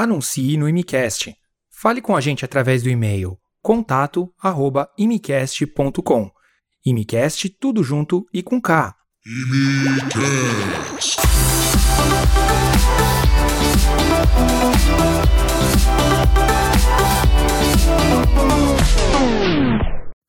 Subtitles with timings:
[0.00, 1.34] Anuncie no Imicast.
[1.68, 6.30] Fale com a gente através do e-mail contato@imicast.com.
[6.86, 8.94] Imicast tudo junto e com K.
[9.26, 11.16] Imicast.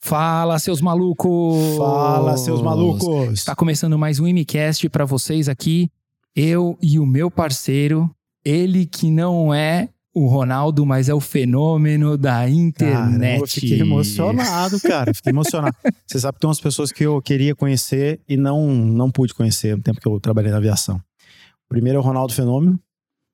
[0.01, 1.77] Fala, seus malucos!
[1.77, 3.33] Fala, seus malucos!
[3.33, 5.91] Está começando mais um Imicast para vocês aqui.
[6.35, 8.09] Eu e o meu parceiro,
[8.43, 13.19] ele que não é o Ronaldo, mas é o fenômeno da internet.
[13.19, 15.13] Cara, eu fiquei emocionado, cara.
[15.13, 15.75] Fiquei emocionado.
[16.05, 19.77] Você sabe que tem umas pessoas que eu queria conhecer e não, não pude conhecer
[19.77, 20.97] no tempo que eu trabalhei na aviação.
[20.97, 22.79] O primeiro é o Ronaldo Fenômeno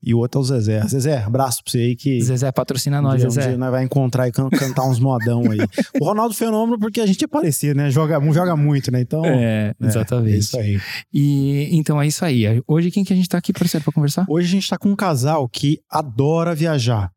[0.05, 0.87] e o outro é o Zezé.
[0.87, 2.21] Zezé, abraço pra você aí que.
[2.21, 3.47] Zezé patrocina nós, um Zezé.
[3.49, 5.57] Dia nós vai encontrar e can cantar uns modão aí.
[5.99, 7.89] o Ronaldo Fenômeno, porque a gente é parecido, né?
[7.89, 9.01] Joga, joga muito, né?
[9.01, 9.25] Então.
[9.25, 10.35] É, exatamente.
[10.35, 10.79] É isso aí.
[11.11, 12.61] E então é isso aí.
[12.67, 14.27] Hoje quem que a gente tá aqui, parceiro, pra conversar?
[14.29, 17.11] Hoje a gente tá com um casal que adora viajar,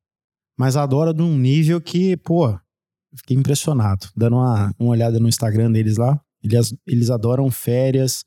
[0.59, 2.59] mas adora de um nível que, pô,
[3.15, 4.09] fiquei impressionado.
[4.16, 6.18] Dando uma, uma olhada no Instagram deles lá.
[6.43, 8.24] Eles, eles adoram férias.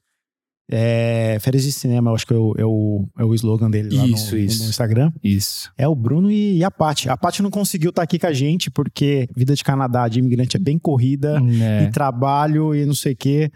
[0.74, 3.94] É, férias de cinema, eu acho que é o, é o, é o slogan dele
[3.94, 4.64] lá Isso, no, isso.
[4.64, 5.12] no Instagram.
[5.22, 5.70] Isso.
[5.78, 7.10] É o Bruno e a Paty.
[7.10, 10.56] A Paty não conseguiu estar aqui com a gente porque vida de Canadá de imigrante
[10.56, 11.84] é bem corrida É.
[11.84, 13.52] e trabalho e não sei o quê.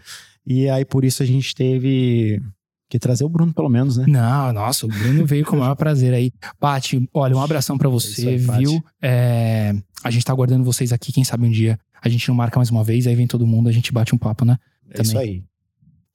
[0.46, 2.40] E aí por isso a gente teve
[2.88, 4.04] que trazer o Bruno pelo menos, né?
[4.06, 6.30] Não, nossa, o Bruno veio com o maior prazer aí.
[6.60, 8.84] Paty, olha, um abração pra você, É isso aí, viu?
[9.02, 12.58] É, a gente tá aguardando vocês aqui, quem sabe um dia a gente não marca
[12.58, 14.58] mais uma vez, aí vem todo mundo, a gente bate um papo, né?
[14.90, 15.42] É isso aí.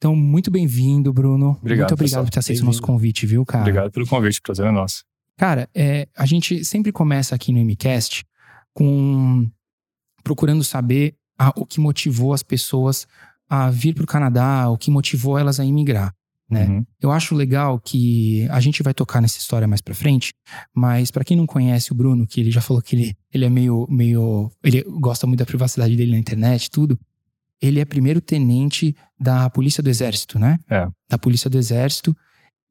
[0.02, 1.52] Então, muito bem-vindo, Bruno.
[1.62, 2.24] Obrigado, muito obrigado pessoal.
[2.26, 3.62] por ter aceito o nosso convite, viu, cara?
[3.62, 5.04] Obrigado pelo convite, prazer é nosso.
[5.38, 8.26] Cara, é, a gente sempre começa aqui no MCast
[8.74, 9.48] com
[10.24, 13.06] procurando saber a- o que motivou as pessoas
[13.48, 16.12] a vir para o Canadá, o que motivou elas a imigrar.
[16.50, 16.66] Né?
[16.66, 16.86] Uhum.
[17.00, 20.34] Eu acho legal que a gente vai tocar nessa história mais pra frente,
[20.76, 23.50] mas pra quem não conhece o Bruno, que ele já falou que ele, ele é
[23.52, 24.52] meio, meio.
[24.64, 27.00] Ele gosta muito da privacidade dele na internet tudo.
[27.62, 30.58] Ele é primeiro tenente da Polícia do Exército, né?
[30.70, 30.88] É.
[31.10, 32.16] Da Polícia do Exército.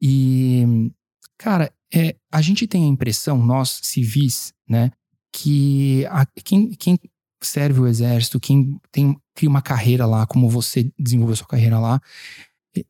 [0.02, 0.90] E,
[1.38, 4.90] cara, é, a gente tem a impressão, nós civis, né,
[5.32, 6.98] que a- quem, quem
[7.42, 12.00] serve o Exército, quem tem, cria uma carreira lá, como você desenvolveu sua carreira lá,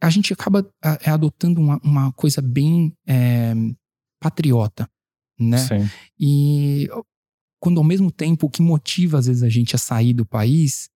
[0.00, 3.53] a gente acaba a- é, adotando uma, uma coisa bem é,
[4.21, 4.89] patriota,
[5.39, 5.59] né?
[5.59, 5.89] Sim.
[6.19, 6.89] E
[7.60, 10.89] quando ao mesmo tempo o que motiva às vezes a gente a sair do país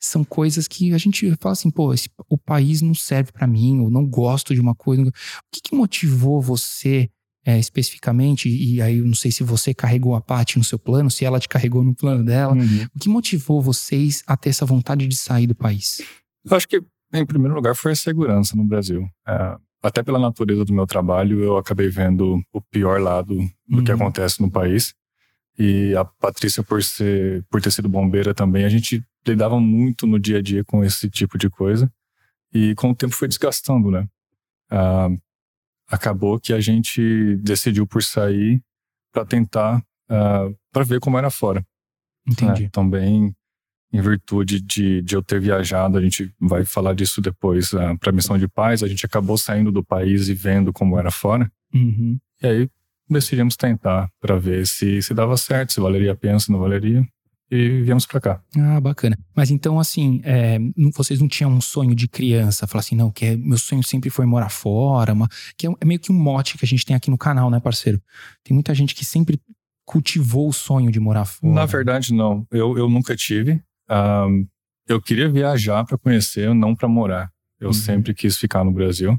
[0.00, 3.82] são coisas que a gente fala assim, pô, esse- o país não serve pra mim,
[3.82, 5.02] eu não gosto de uma coisa.
[5.02, 5.12] O
[5.52, 7.08] que, que motivou você
[7.44, 8.48] é, especificamente?
[8.48, 11.38] E aí eu não sei se você carregou a parte no seu plano, se ela
[11.40, 12.54] te carregou no plano dela.
[12.54, 12.86] Uhum.
[12.94, 16.02] O que motivou vocês a ter essa vontade de sair do país?
[16.44, 16.80] Eu acho que,
[17.14, 19.06] em primeiro lugar, foi a segurança no Brasil.
[19.26, 23.36] É, até pela natureza do meu trabalho, eu acabei vendo o pior lado
[23.68, 23.96] do que Uhum.
[23.96, 24.92] acontece no país.
[25.58, 30.18] E a Patrícia, por, ser, por ter sido bombeira também, a gente lidava muito no
[30.18, 31.92] dia a dia com esse tipo de coisa.
[32.52, 34.06] E com o tempo foi desgastando, né?
[34.70, 35.08] Ah,
[35.88, 38.62] acabou que a gente decidiu por sair
[39.12, 39.82] para tentar,
[40.72, 41.64] para ver como era fora.
[42.28, 42.64] Entendi.
[42.64, 42.68] né?
[42.72, 43.34] Também,
[43.92, 48.12] em virtude de, de eu ter viajado, a gente vai falar disso depois, para a
[48.12, 51.50] missão de paz, a gente acabou saindo do país e vendo como era fora.
[51.72, 52.18] Uhum.
[52.42, 52.70] E aí
[53.08, 57.06] decidimos tentar para ver se, se dava certo, se valeria a pena, se não valeria.
[57.50, 58.42] E viemos para cá.
[58.58, 59.16] Ah, bacana.
[59.34, 62.66] Mas então, assim, é, não- vocês não tinham um sonho de criança?
[62.66, 65.76] Falar assim, não, que é- meu sonho sempre foi morar fora, uma- que é, um-
[65.80, 68.02] é meio que um mote que a gente tem aqui no canal, né, parceiro?
[68.42, 69.40] Tem muita gente que sempre
[69.84, 71.52] cultivou o sonho de morar fora.
[71.54, 72.44] Na verdade, não.
[72.50, 73.62] Eu, eu nunca tive.
[73.88, 74.26] Ah,
[74.88, 77.30] eu queria viajar para conhecer, não para morar.
[77.60, 77.72] Eu Uhum.
[77.72, 79.16] sempre quis ficar no Brasil.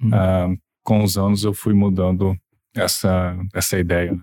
[0.00, 0.10] Uhum.
[0.14, 0.48] Ah,
[0.84, 2.36] com os anos, eu fui mudando
[2.74, 4.16] essa, essa ideia.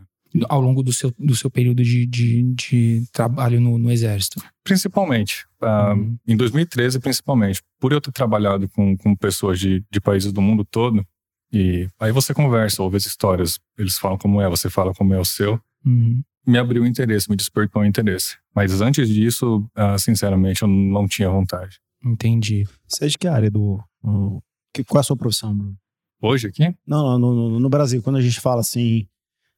[0.50, 4.42] Ao longo do seu, do seu período de, de, de trabalho no, no exército.
[4.64, 5.46] Principalmente.
[5.62, 6.18] ah, Uhum.
[6.28, 7.62] Em 2013, principalmente.
[7.80, 11.06] Por eu ter trabalhado com, com pessoas de, de países do mundo todo,
[11.52, 15.20] e aí você conversa, ouve as histórias, eles falam como é, você fala como é
[15.20, 16.24] o seu, Uhum.
[16.48, 18.38] me abriu o interesse, me despertou o interesse.
[18.56, 21.78] Mas antes disso, ah, sinceramente, eu não tinha vontade.
[22.04, 22.66] Entendi.
[22.88, 23.80] Você é de que área do.
[24.74, 25.76] que, qual é a sua profissão, Bruno?
[26.22, 29.06] Hoje aqui, Não, não, no, no- no Brasil, quando a gente fala assim,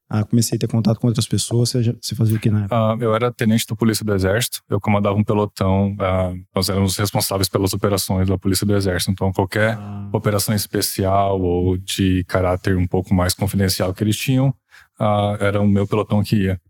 [0.09, 2.75] ah, comecei a ter contato com outras pessoas, você, você fazia o que na época?
[2.75, 6.95] ah, eu era tenente da Polícia do Exército, eu comandava um pelotão, ah, nós éramos
[6.97, 12.77] responsáveis pelas operações da Polícia do Exército, então qualquer Ah, operação especial ou de caráter
[12.77, 14.53] um pouco mais confidencial que eles tinham,
[14.99, 16.61] ah, era o meu pelotão que ia.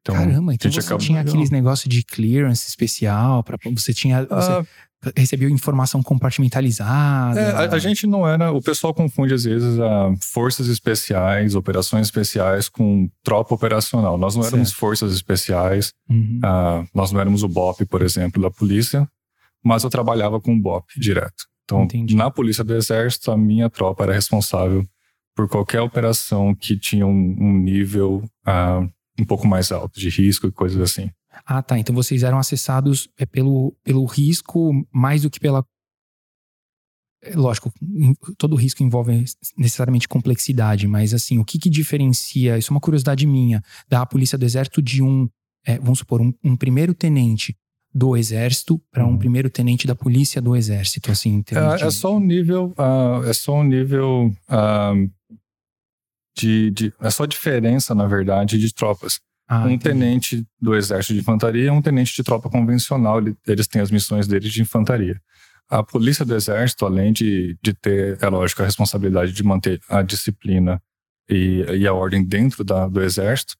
[0.00, 4.24] Então, Caramba, então gente você acabou- tinha aqueles negócios de clearance especial, para você tinha.
[4.26, 4.64] Você, ah,
[5.16, 7.40] recebeu informação compartimentalizada?
[7.40, 8.52] É, a, a, gente não era.
[8.52, 14.16] O pessoal confunde às vezes a forças especiais, operações especiais com tropa operacional.
[14.18, 14.80] Nós não éramos certo.
[14.80, 16.40] forças especiais, uhum.
[16.44, 19.08] uh, nós não éramos o BOP, por exemplo, da polícia,
[19.62, 21.44] mas eu trabalhava com o BOP direto.
[21.64, 22.14] Então, Entendi.
[22.14, 24.86] na polícia do exército, a minha tropa era responsável
[25.34, 30.46] por qualquer operação que tinha um, um nível uh, um pouco mais alto de risco
[30.46, 31.10] e coisas assim.
[31.44, 31.78] Ah, tá.
[31.78, 35.64] Então vocês eram acessados é, pelo, pelo risco mais do que pela.
[37.22, 37.72] É, lógico,
[38.36, 39.24] todo risco envolve
[39.56, 44.36] necessariamente complexidade, mas assim, o que, que diferencia, isso é uma curiosidade minha, da polícia
[44.36, 45.28] do exército de um,
[45.66, 47.56] é, vamos supor, um, um primeiro tenente
[47.94, 49.18] do exército para um uhum.
[49.18, 51.84] primeiro tenente da polícia do exército, assim, é, de...
[51.84, 55.10] é, só um nível, uh, é só um nível uh,
[56.36, 59.20] de, de, é só diferença, na verdade, de tropas.
[59.48, 59.98] Ah, um entendi.
[59.98, 64.26] tenente do exército de infantaria é um tenente de tropa convencional, eles têm as missões
[64.26, 65.20] deles de infantaria.
[65.68, 70.02] A polícia do exército, além de, de ter, é lógico, a responsabilidade de manter a
[70.02, 70.80] disciplina
[71.28, 73.54] e, e a ordem dentro da, do exército,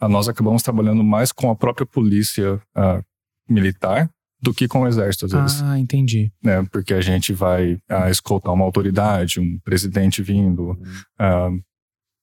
[0.00, 3.04] a nós acabamos trabalhando mais com a própria polícia uh,
[3.48, 4.08] militar
[4.40, 5.62] do que com o exército, às vezes.
[5.62, 6.32] Ah, entendi.
[6.42, 6.64] Né?
[6.70, 11.60] Porque a gente vai uh, escoltar uma autoridade, um presidente vindo, uh,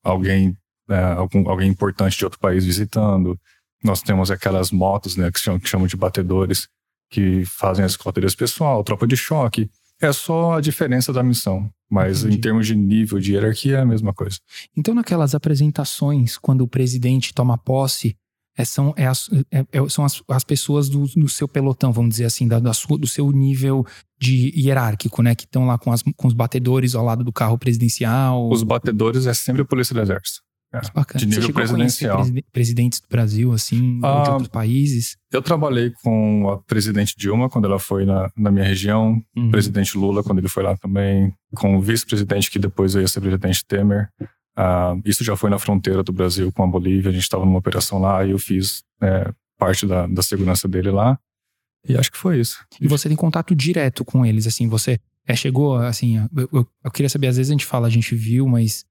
[0.02, 0.56] alguém
[0.88, 3.40] né, algum, alguém importante de outro país visitando.
[3.84, 6.68] Nós temos aquelas motos, né, que chamam, que chamam de batedores,
[7.10, 9.70] que fazem a escolta desse pessoal, tropa de choque.
[10.02, 12.38] É só a diferença da missão, mas Entendi.
[12.38, 14.38] em termos de nível de hierarquia é a mesma coisa.
[14.76, 18.16] Então, naquelas apresentações, quando o presidente toma posse,
[18.58, 22.12] é, são, é as, é, é, são as, as pessoas do, do, seu pelotão, vamos
[22.12, 23.86] dizer assim, da, da sua, do seu nível
[24.18, 25.36] de hierárquico, né?
[25.36, 28.50] Que estão lá com, as, com os batedores ao lado do carro presidencial.
[28.50, 30.42] Os batedores é sempre a polícia do exército.
[30.76, 31.20] É, bacana.
[31.20, 32.26] De nível Você presidencial.
[32.52, 35.18] presidentes do Brasil, assim, ah, de outros países?
[35.32, 39.52] Eu trabalhei com a presidente Dilma quando ela foi na, na minha região, uhum.
[39.52, 43.66] presidente Lula quando ele foi lá também, com o vice-presidente que depois ia ser presidente
[43.66, 44.10] Temer.
[44.58, 47.60] Uh, isso já foi na fronteira do Brasil com a Bolívia, a gente estava numa
[47.60, 51.20] operação lá e eu fiz é, parte da, da segurança dele lá.
[51.88, 52.66] E acho que foi isso.
[52.82, 56.92] E você tem contato direto com eles, assim, você é, chegou, assim, eu, eu, eu,
[56.92, 58.86] queria saber, às vezes a gente fala, a gente viu, mas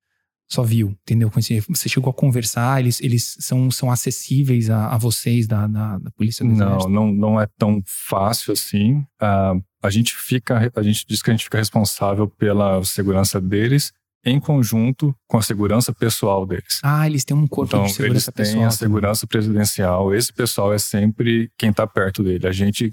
[0.48, 1.30] só viu, entendeu?
[1.68, 6.10] Você chegou a conversar, eles, eles são, são acessíveis a, a vocês da, da, da
[6.10, 8.98] polícia do não, Não, não é tão fácil assim.
[9.20, 13.92] Uh, a gente fica, a gente diz que a gente fica responsável pela segurança deles
[14.24, 16.80] em conjunto com a segurança pessoal deles.
[16.82, 18.56] Ah, eles têm um corpo então, de segurança pessoal.
[18.56, 20.14] Eles têm a segurança presidencial.
[20.14, 22.46] Esse pessoal é sempre quem está perto dele.
[22.46, 22.90] A gente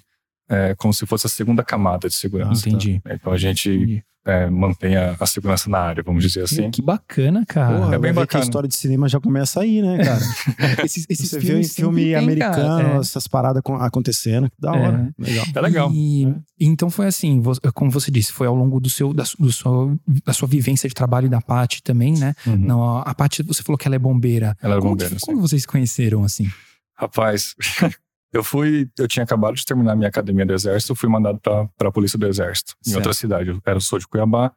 [0.52, 2.68] é como se fosse a segunda camada de segurança.
[2.68, 3.00] Entendi.
[3.00, 3.14] Tá?
[3.14, 6.70] Então a gente entendi é, mantenha a segurança na área, vamos dizer assim.
[6.70, 7.78] Que bacana, cara.
[7.78, 8.44] Porra, é bem bacana.
[8.44, 10.22] a história de cinema já começa aí, né, cara?
[10.86, 12.98] esses, esses Você vê em filme tem, americano, é.
[12.98, 15.14] essas paradas acontecendo, que da hora.
[15.20, 15.24] É.
[15.24, 15.46] Legal.
[15.56, 15.92] É legal.
[15.92, 16.36] E, é.
[16.60, 17.42] Então foi assim,
[17.74, 20.94] como você disse, foi ao longo do seu, da, do seu, da sua vivência de
[20.94, 22.36] trabalho e da Paty também, né?
[22.46, 22.58] Uhum.
[22.58, 24.56] Não, a Paty, você falou que ela é bombeira.
[24.62, 25.16] Ela é como bombeira.
[25.16, 26.48] Que, como vocês se conheceram assim?
[26.96, 27.56] Rapaz,
[28.34, 31.92] Eu fui, eu tinha acabado de terminar minha academia do exército, fui mandado para a
[31.92, 32.98] polícia do exército, em certo.
[32.98, 33.50] outra cidade.
[33.50, 34.54] Eu era sou de Cuiabá,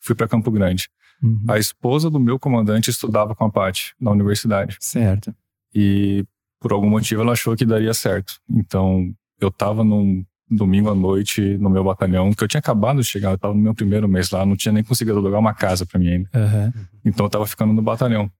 [0.00, 0.88] fui para Campo Grande.
[1.22, 1.44] Uhum.
[1.48, 4.76] A esposa do meu comandante estudava com a Paty na universidade.
[4.80, 5.34] Certo.
[5.74, 6.24] E
[6.60, 8.40] por algum motivo ela achou que daria certo.
[8.48, 13.06] Então eu tava num domingo à noite no meu batalhão, que eu tinha acabado de
[13.06, 15.84] chegar, eu tava no meu primeiro mês lá, não tinha nem conseguido alugar uma casa
[15.84, 16.30] para mim ainda.
[16.34, 16.72] Uhum.
[17.04, 18.30] Então eu tava ficando no batalhão.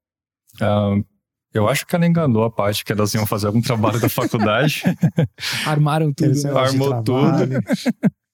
[0.54, 1.04] Uh,
[1.58, 4.82] eu acho que ela enganou a parte que elas iam fazer algum trabalho da faculdade.
[5.66, 6.42] Armaram tudo.
[6.42, 6.50] Né?
[6.58, 7.62] Armou tudo.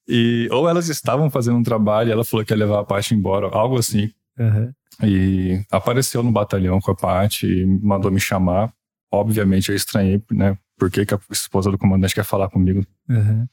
[0.07, 3.15] E, ou elas estavam fazendo um trabalho e ela falou que ia levar a Paty
[3.15, 4.11] embora, algo assim.
[4.37, 4.71] Uhum.
[5.03, 8.71] E apareceu no batalhão com a Paty e mandou me chamar.
[9.11, 10.57] Obviamente eu estranhei, né?
[10.77, 12.85] Por que, que a esposa do comandante quer falar comigo?
[13.09, 13.47] Uhum.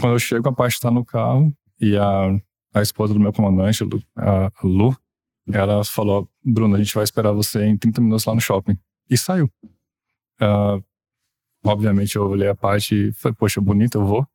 [0.00, 2.40] Quando eu chego, a Paty está no carro e a,
[2.74, 3.84] a esposa do meu comandante,
[4.16, 4.96] a Lu,
[5.52, 8.78] ela falou: Bruno, a gente vai esperar você em 30 minutos lá no shopping.
[9.08, 9.50] E saiu.
[10.40, 10.82] Uh,
[11.64, 14.26] obviamente eu olhei a parte e falei, poxa, bonito, eu vou.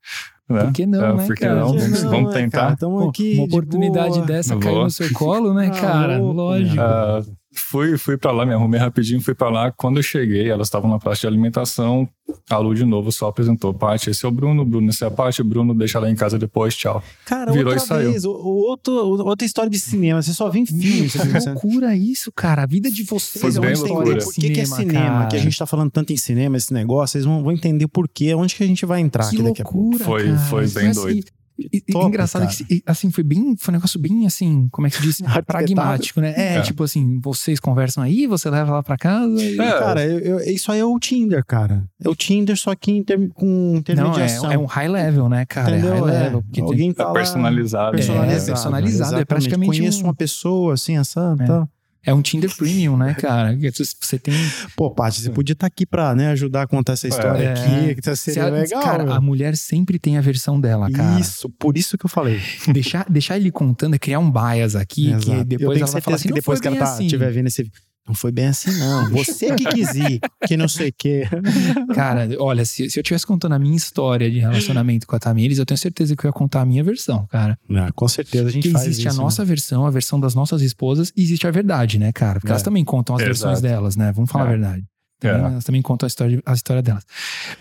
[0.50, 0.66] Né?
[0.66, 1.60] Por que não, uh, né, Por que cara?
[1.62, 1.68] não?
[1.68, 2.78] Vamos, não, vamos tentar.
[2.78, 4.26] Pô, aqui uma oportunidade boa.
[4.26, 6.18] dessa caiu no seu colo, né, ah, cara?
[6.20, 6.76] Lógico.
[6.76, 9.72] Uh, fui, fui para lá, me arrumei rapidinho, fui para lá.
[9.72, 12.08] Quando eu cheguei, elas estavam na praça de alimentação.
[12.50, 15.12] A Lu de novo só apresentou: Paty, esse é o Bruno, Bruno, esse é a
[15.12, 17.02] Paty, Bruno, deixa lá em casa depois, tchau.
[17.26, 20.66] Cara, Virou outra e vez, o, outro, outra história de cinema, você só vê em
[20.66, 21.10] filme.
[21.10, 22.64] Que loucura isso, cara.
[22.64, 24.18] A vida de vocês Foi é uma história.
[24.18, 25.20] Por que, que é cinema?
[25.20, 25.28] Cara.
[25.28, 28.08] Que a gente tá falando tanto em cinema, esse negócio, vocês vão, vão entender por
[28.10, 30.00] quê, onde que a gente vai entrar que aqui loucura, daqui a pouco.
[30.00, 31.20] Foi, foi bem doido.
[31.20, 32.54] E- e top, engraçado cara.
[32.54, 35.22] que, assim, foi bem, foi um negócio bem, assim, como é que se diz?
[35.46, 36.34] Pragmático, né?
[36.36, 36.62] É, É.
[36.62, 39.42] tipo assim, vocês conversam aí, você leva lá pra casa.
[39.42, 39.72] e- É.
[39.80, 41.84] Cara, eu- eu- isso aí é o Tinder, cara.
[42.04, 44.52] É o Tinder, só que inter- com Não, intermediação.
[44.52, 45.78] é, é um high level, né, cara?
[45.78, 45.94] Entendeu?
[45.96, 46.24] É high É.
[46.24, 46.42] level.
[46.42, 47.92] Porque tem- Alguém tá É personalizado.
[47.92, 48.32] personalizado.
[48.32, 51.36] É, personalizado, é praticamente Conheço um- uma pessoa assim, essa.
[51.40, 51.46] É.
[51.46, 51.68] Tá.
[52.06, 53.56] É um Tinder Premium, né, cara?
[53.56, 54.34] Que Você tem.
[54.76, 57.52] Pô, Paty, você podia estar aqui pra né, ajudar a contar essa história É.
[57.54, 57.96] aqui.
[57.96, 58.82] Que tá- seria legal.
[58.84, 59.14] cara, meu.
[59.14, 61.20] a mulher sempre tem a versão dela, cara.
[61.20, 62.40] Isso, por isso que eu falei.
[62.74, 65.26] Deixar, deixar ele contando é criar um bias aqui, Exato.
[65.26, 67.06] que eu depois tenho ela vai falar assim, que depois que ela tá, assim.
[67.06, 67.70] estiver vendo esse
[68.08, 69.10] não foi bem assim, não.
[69.12, 71.24] Você que quis ir, que não sei o quê.
[71.96, 75.58] Cara, olha, se, se eu tivesse contando a minha história de relacionamento com a Tamires,
[75.58, 77.58] eu tenho certeza que eu ia contar a minha versão, cara.
[77.68, 79.16] Não, com certeza a gente Porque faz existe isso.
[79.16, 79.24] a né?
[79.24, 82.40] nossa versão, a versão das nossas esposas, e existe a verdade, né, cara?
[82.40, 82.54] Porque É.
[82.54, 83.34] elas também contam as Exato.
[83.34, 84.12] versões delas, né?
[84.12, 84.48] Vamos falar É.
[84.48, 84.84] a verdade.
[85.24, 85.30] É.
[85.30, 87.06] Elas também contam a história, a história delas.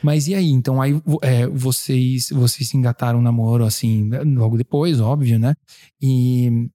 [0.02, 0.48] Mas e aí?
[0.50, 5.54] Então, aí é, vocês, vocês se engataram um namoro, assim, logo depois, óbvio, né?
[6.00, 6.68] E,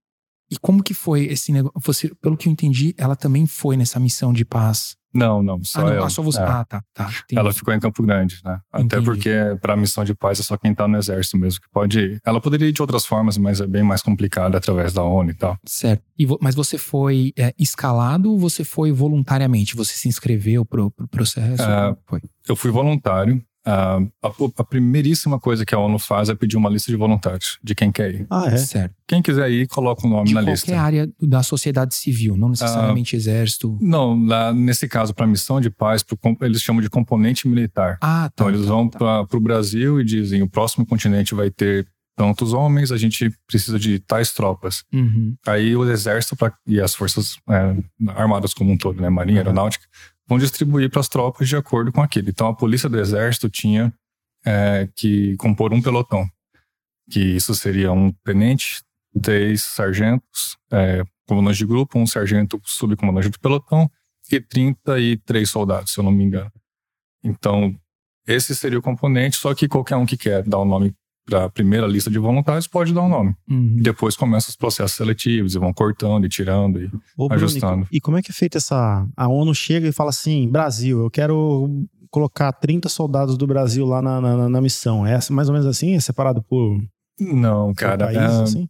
[0.50, 1.80] e como que foi esse negócio?
[1.84, 4.96] Você, pelo que eu entendi, ela também foi nessa missão de paz.
[5.13, 6.04] Não, não, só ah, não, eu.
[6.04, 6.39] ah, só você.
[6.39, 6.44] É.
[6.44, 7.06] Ah, tá, tá.
[7.06, 7.39] entendi.
[7.39, 8.60] Ela ficou em Campo Grande, né?
[8.72, 9.06] Até Entendi.
[9.06, 12.22] porque para missão de paz é só quem tá no exército mesmo que pode ir.
[12.24, 15.34] Ela poderia ir de outras formas, mas é bem mais complicado através da ONU e
[15.34, 15.58] tal.
[15.66, 16.04] Certo.
[16.20, 19.75] E vo- mas você foi é, escalado ou você foi voluntariamente?
[19.75, 21.63] Você se inscreveu pro, pro processo?
[21.63, 22.22] É, foi?
[22.48, 23.42] Eu fui voluntário.
[23.70, 27.60] Ah, a, a primeiríssima coisa que a ONU faz é pedir uma lista de voluntários,
[27.62, 28.28] de quem quer ir.
[28.30, 28.56] Ah, é?
[28.58, 28.96] Certo.
[29.06, 30.80] Quem quiser ir, coloca o nome De na qualquer lista.
[30.80, 33.20] área da sociedade civil, não necessariamente Ah.
[33.20, 33.78] exército.
[33.82, 37.98] Não, lá, nesse caso, para missão de paz, pro eles chamam de componente militar.
[38.02, 38.44] Ah, tá.
[38.46, 39.26] Então eles tá, vão tá.
[39.26, 43.78] para o Brasil e dizem: o próximo continente vai ter tantos homens, a gente precisa
[43.78, 44.84] de tais tropas.
[44.92, 45.36] Uhum.
[45.46, 47.76] Aí o exército pra- e as forças é,
[48.16, 49.48] armadas como um todo, né, marinha, Uhum.
[49.48, 49.86] aeronáutica,
[50.27, 52.29] vão distribuir para as tropas de acordo com aquilo.
[52.29, 53.93] Então a polícia do exército tinha
[54.46, 56.27] é, que compor um pelotão,
[57.10, 58.84] que isso seria um tenente,
[59.22, 63.89] três sargentos, é, comandantes de grupo, um sargento subcomandante do pelotão
[64.31, 66.51] e 33 soldados, se eu não me engano.
[67.24, 67.75] Então
[68.27, 70.93] esse seria o componente, só que qualquer um que quer dar o nome
[71.27, 73.36] para a primeira lista de voluntários pode dar o nome.
[73.50, 73.75] Uhum.
[73.81, 76.79] Depois começam os processos seletivos e vão cortando e tirando.
[76.79, 76.86] E...
[77.17, 77.88] Ô, Bruno, Ajustando.
[77.91, 79.05] E como é que é feita essa.
[79.15, 84.01] A ONU chega e fala assim: Brasil, eu quero colocar 30 soldados do Brasil lá
[84.01, 85.05] na, na, na missão.
[85.05, 85.96] É mais ou menos assim?
[85.96, 86.81] É separado por,
[87.19, 88.05] Não, cara.
[88.05, 88.17] país?
[88.17, 88.69] é, assim?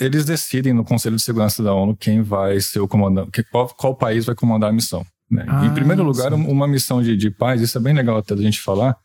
[0.00, 3.94] Eles decidem no Conselho de Segurança da ONU quem vai ser o comandante, qual, qual
[3.94, 5.04] país vai comandar a missão.
[5.30, 5.44] né?
[5.46, 6.46] Ah, em primeiro lugar, sim.
[6.46, 8.96] uma missão de, de paz, isso é bem legal até da gente falar.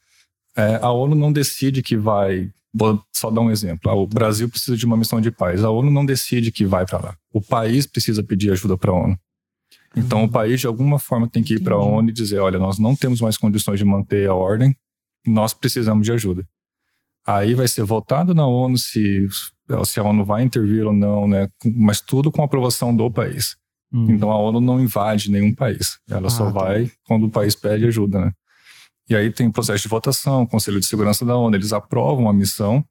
[0.55, 2.51] É, a ONU não decide que vai.
[2.73, 3.89] Vou só dar um exemplo.
[3.89, 5.63] Ah, o Brasil precisa de uma missão de paz.
[5.63, 7.17] A ONU não decide que vai para lá.
[7.31, 9.17] O país precisa pedir ajuda para a ONU.
[9.95, 11.79] Então, o país, de alguma forma, tem que ir para a.
[11.79, 14.75] ONU e dizer: olha, nós não temos mais condições de manter a ordem,
[15.25, 16.45] nós precisamos de ajuda.
[17.25, 19.25] Aí vai ser votado na ONU se,
[19.85, 21.47] se a ONU vai intervir ou não, né?
[21.65, 23.55] Mas tudo com aprovação do país.
[23.91, 24.11] Uhum.
[24.11, 25.97] Então a ONU não invade nenhum país.
[26.09, 26.51] Ela Ah, só tá.
[26.51, 28.31] vai quando o país pede ajuda, né?
[29.09, 32.83] E aí tem processo de votação, Conselho de Segurança da ONU, eles aprovam a missão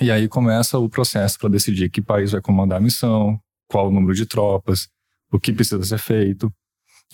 [0.00, 3.38] e aí começa o processo para decidir que país vai comandar a missão,
[3.68, 4.88] qual o número de tropas,
[5.32, 6.52] o que precisa ser feito.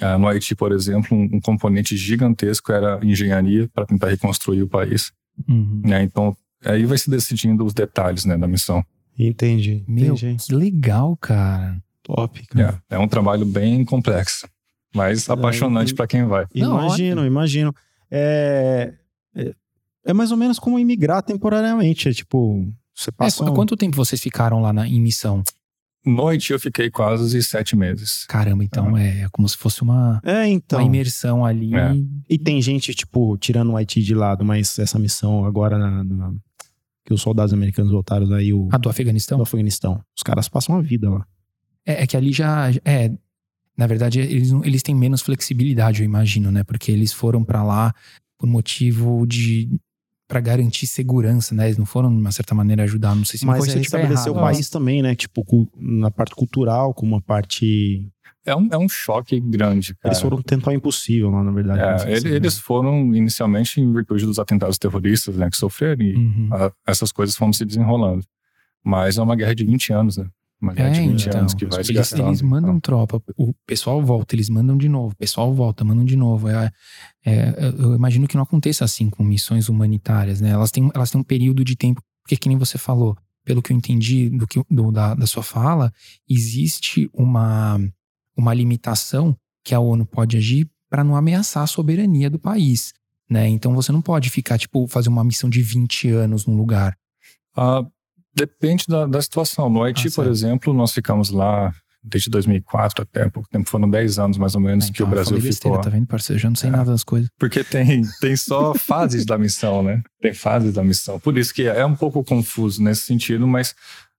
[0.00, 4.68] Ah, no Haiti, por exemplo, um, um componente gigantesco era engenharia para tentar reconstruir o
[4.68, 5.12] país.
[5.48, 5.82] Uhum.
[5.84, 6.02] né?
[6.02, 8.84] Então aí vai se decidindo os detalhes né, da missão.
[9.18, 9.84] Entendi.
[9.86, 10.44] Meu, entendi.
[10.44, 11.80] que legal, cara.
[12.02, 12.82] Top, cara.
[12.90, 14.48] É, é um trabalho bem complexo,
[14.94, 16.46] mas apaixonante para quem vai.
[16.54, 17.74] Imagino, imagino.
[18.14, 18.92] É,
[19.34, 19.54] é,
[20.06, 22.08] é mais ou menos como imigrar temporariamente.
[22.08, 23.42] É tipo, você É, passa.
[23.44, 25.42] qu- um- Quanto tempo vocês ficaram lá na, em missão?
[26.04, 28.26] Noite eu fiquei quase sete meses.
[28.28, 30.80] Caramba, então é como se fosse uma, É, então.
[30.80, 31.74] uma imersão ali.
[31.76, 31.92] É.
[32.28, 36.34] E tem gente, tipo, tirando o Haiti de lado, mas essa missão agora na, na-
[37.04, 39.38] que os soldados americanos voltaram aí o, A do Afeganistão?
[39.38, 40.02] do Afeganistão.
[40.16, 41.24] Os caras passam a vida lá.
[41.86, 42.70] É, é que ali já.
[42.84, 43.10] É,
[43.76, 46.62] na verdade, eles, não- eles têm menos flexibilidade, eu imagino, né?
[46.64, 47.94] Porque eles foram pra lá
[48.38, 49.68] por motivo de.
[50.28, 51.66] pra garantir segurança, né?
[51.66, 53.14] Eles não foram, de uma certa maneira, ajudar.
[53.14, 55.14] Não sei se Mas corrija é se eu estiver estabelecer o país também, né?
[55.14, 58.08] Tipo, cu- na parte cultural, como uma parte.
[58.44, 60.12] É um, é um choque grande, cara.
[60.14, 62.08] Eles foram tentar o impossível lá, na verdade.
[62.08, 66.48] É, ele- eles foram inicialmente em virtude dos atentados terroristas né, que sofreram e Uhum.
[66.50, 68.24] a- essas coisas foram se desenrolando.
[68.82, 70.26] Mas é uma guerra de 20 anos, né?
[70.62, 71.40] Uma guerra É, de 20 então.
[71.40, 72.28] anos que vai Eles, desgastando.
[72.28, 76.14] eles mandam tropa, o pessoal volta, eles mandam de novo, o pessoal volta, mandam de
[76.16, 76.48] novo.
[76.48, 76.70] É,
[77.26, 80.50] é, eu imagino que não aconteça assim com missões humanitárias, né?
[80.50, 83.72] Elas têm, elas têm um período de tempo, porque que nem você falou, pelo que
[83.72, 85.92] eu entendi do que, do- da, da sua fala,
[86.28, 87.80] existe uma,
[88.36, 92.92] uma limitação que a ONU pode agir para não ameaçar a soberania do país,
[93.28, 93.48] né?
[93.48, 96.96] Então você não pode ficar, tipo, fazer uma missão de 20 anos num lugar.
[97.56, 97.84] Ah,
[98.34, 99.68] depende da, da situação.
[99.68, 101.72] No Haiti, Ah, por exemplo, nós ficamos lá
[102.04, 103.68] desde 2004 até pouco tempo.
[103.70, 105.48] Foram 10 anos mais ou menos que Então, o Brasil ficou.
[105.48, 106.38] besteira, tá vendo, parceiro?
[106.38, 106.72] Eu já não sei É.
[106.72, 107.28] nada das coisas.
[107.38, 110.02] Porque tem, tem só fases da missão, né?
[110.20, 111.20] Tem fases da missão.
[111.20, 113.74] Por isso que é um pouco confuso nesse sentido, mas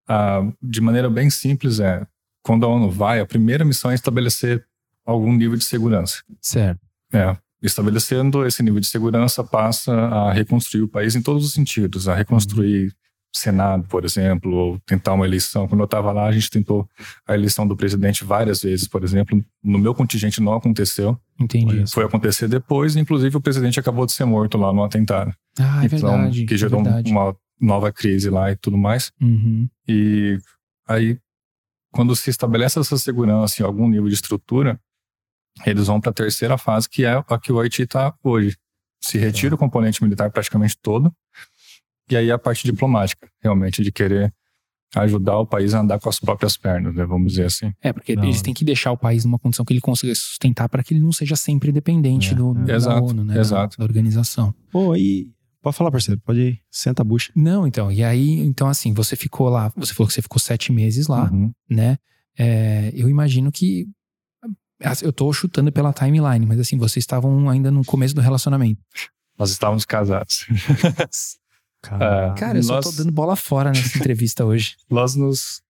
[0.07, 2.05] ah, de maneira bem simples é,
[2.41, 4.63] quando a ONU vai, a primeira missão é estabelecer
[5.05, 6.21] algum nível de segurança.
[6.41, 6.79] Certo.
[7.11, 12.07] É, estabelecendo esse nível de segurança passa a reconstruir o país em todos os sentidos,
[12.07, 12.93] a reconstruir
[13.35, 15.67] Senado, por exemplo, ou tentar uma eleição.
[15.67, 16.87] Quando eu estava lá, a gente tentou
[17.27, 19.43] a eleição do presidente várias vezes, por exemplo.
[19.63, 21.19] No meu contingente não aconteceu.
[21.39, 21.83] Entendi.
[21.91, 25.33] Foi acontecer depois, inclusive o presidente acabou de ser morto lá no atentado.
[25.59, 26.45] Ah, é então, verdade.
[26.45, 27.11] que é gerou um- verdade.
[27.11, 29.11] uma nova crise lá e tudo mais.
[29.19, 29.67] Uhum.
[29.87, 30.37] E
[30.87, 31.17] aí,
[31.91, 34.79] quando se estabelece essa segurança em algum nível de estrutura,
[35.65, 38.55] eles vão para a terceira fase, que é a que o Haiti está hoje.
[39.01, 41.11] Se retira o componente militar praticamente todo,
[42.09, 44.33] e aí a parte diplomática, realmente, de querer
[44.95, 47.73] ajudar o país a andar com as próprias pernas, né, vamos dizer assim.
[47.81, 48.23] É, porque Não.
[48.25, 51.01] eles têm que deixar o país numa condição que ele consiga sustentar para que ele
[51.01, 52.63] não seja sempre dependente É, do, é.
[52.65, 53.33] da Exato, ONU, né?
[53.33, 53.77] da- exato.
[53.77, 54.53] Da, organização.
[54.71, 55.31] Pô, e.
[55.63, 56.19] Pode falar, parceiro.
[56.25, 56.59] Pode ir.
[56.69, 57.31] Senta a bucha.
[57.35, 60.71] Não, então, e aí, então assim, você ficou lá, você falou que você ficou sete
[60.73, 61.51] meses lá, Uhum.
[61.69, 61.97] né?
[62.37, 63.87] É, eu imagino que.
[65.01, 68.81] Eu tô chutando pela timeline, mas assim, vocês estavam ainda no começo do relacionamento.
[69.39, 70.45] Nós estávamos casados.
[71.83, 74.75] Cara, Cara, eu só tô Nós- dando bola fora nessa entrevista hoje.
[74.89, 75.61] Nós nos,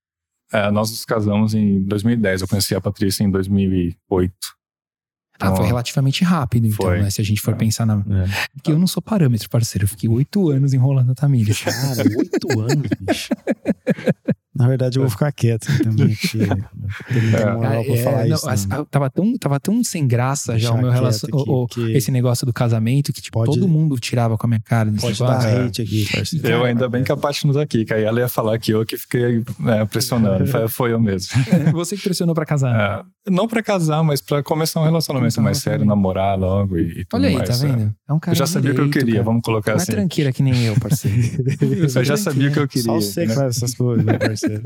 [0.51, 2.41] é, nós nos casamos em 2010.
[2.43, 4.34] Eu conheci a Patrícia em 2008.
[5.39, 7.01] Ah, foi Então, relativamente rápido, então, Foi.
[7.01, 7.10] né?
[7.10, 7.58] Se a gente for É.
[7.58, 7.96] pensar na.
[7.96, 8.48] É.
[8.53, 9.86] Porque eu não sou parâmetro, parceiro.
[9.86, 11.53] Eu fiquei oito anos enrolando a Tamília.
[11.55, 13.29] Cara, oito anos, bicho.
[14.55, 16.39] Na verdade, eu vou ficar quieto também aqui.
[16.43, 18.00] É.
[18.00, 18.67] É, não, isso.
[18.69, 18.86] não.
[18.86, 21.51] tava, tão, tava tão sem graça já o meu quieto relacionamento.
[21.65, 24.60] aqui, porque Esse negócio do casamento que, tipo, Pode- todo mundo tirava com a minha
[24.60, 24.91] cara.
[24.91, 25.25] Pode negócio.
[25.25, 25.65] dar é.
[25.65, 26.48] hate aqui, parceiro.
[26.48, 28.72] Eu ainda bem que a Paty não tá aqui, que aí ela ia falar que
[28.72, 30.45] eu que fiquei é, pressionando.
[30.48, 31.33] Foi- Foi eu mesmo.
[31.74, 33.05] Você que pressionou pra casar.
[33.23, 37.01] É, não pra casar, mas pra começar um relacionamento um mais sério, namorar logo e,
[37.01, 37.50] e tudo Olha aí, mais.
[37.50, 37.70] tá é.
[37.72, 37.96] vendo?
[38.10, 39.24] É um cara Eu já sabia o que eu queria, cara.
[39.24, 39.92] vamos colocar Não é assim.
[39.92, 41.18] tranqueira que nem eu, parceiro.
[41.96, 42.84] Eu já sabia o que eu queria.
[42.84, 43.36] Só você que né?
[43.36, 44.62] faz essas coisas, meu parceiro.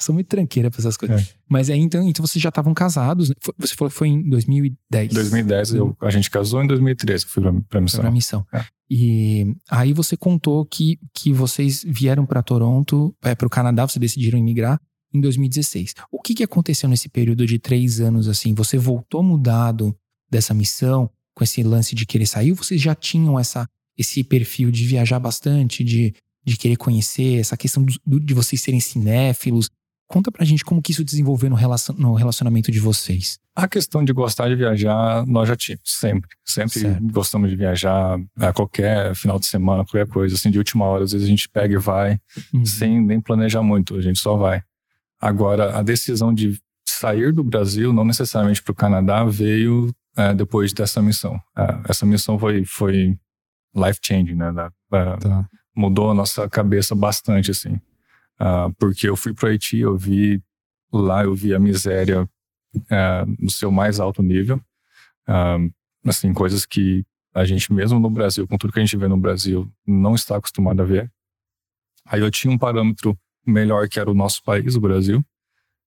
[0.00, 1.20] Sou muito tranqueira pra essas coisas.
[1.20, 1.26] É.
[1.48, 3.28] Mas aí, então, então vocês já estavam casados.
[3.28, 3.34] né?
[3.40, 5.10] Foi- Você falou que foi em 2010.
[5.12, 8.00] Em 2010, eu, a gente casou, em 2013 eu fui pra, pra Foi missão.
[8.00, 8.46] pra missão.
[8.52, 8.64] É.
[8.90, 14.38] E aí você contou que, que vocês vieram pra Toronto, é, pro Canadá, vocês decidiram
[14.38, 14.78] emigrar
[15.12, 15.94] em 2016.
[16.10, 18.54] O que, que aconteceu nesse período de três anos, assim?
[18.54, 19.94] Você voltou mudado
[20.30, 22.50] dessa missão com esse lance de querer sair?
[22.50, 23.66] Ou vocês já tinham essa,
[23.98, 28.80] esse perfil de viajar bastante, de, de querer conhecer, essa questão do- de vocês serem
[28.80, 29.68] cinéfilos?
[30.08, 33.38] Conta pra gente como que isso desenvolveu no, relacion, no relacionamento de vocês.
[33.56, 36.28] A questão de gostar de viajar, nós já tínhamos, sempre.
[36.44, 37.06] Sempre Certo.
[37.12, 40.34] gostamos de viajar a qualquer final de semana, qualquer coisa.
[40.34, 42.18] Assim, de última hora, às vezes a gente pega e vai,
[42.52, 42.64] Uhum.
[42.66, 44.62] sem nem planejar muito, a gente só vai.
[45.22, 50.72] Agora, a decisão de sair do Brasil, não necessariamente para o Canadá, veio é, depois
[50.72, 51.40] dessa missão.
[51.56, 53.16] É, essa missão foi, foi
[53.74, 54.52] life-changing, né?
[54.52, 55.48] Da- da- Tá.
[55.74, 57.80] mudou a nossa cabeça bastante, assim.
[58.38, 60.42] Ah, porque eu fui pro Haiti, eu vi
[60.92, 62.28] lá, eu vi a miséria
[62.90, 64.60] ah, no seu mais alto nível.
[65.26, 65.56] Ah,
[66.04, 67.04] assim, coisas que
[67.34, 70.36] a gente mesmo no Brasil, com tudo que a gente vê no Brasil, não está
[70.36, 71.10] acostumado a ver.
[72.04, 75.24] Aí eu tinha um parâmetro melhor que era o nosso país, o Brasil.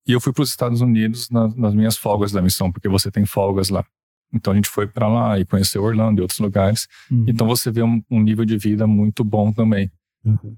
[0.06, 3.10] E eu fui para os Estados Unidos na- nas minhas folgas da missão, porque você
[3.10, 3.84] tem folgas lá.
[4.32, 6.86] Então a gente foi para lá e conheceu Orlando e outros lugares.
[7.10, 7.24] Uhum.
[7.28, 9.90] Então você vê um, um nível de vida muito bom também.
[10.24, 10.56] Uhum.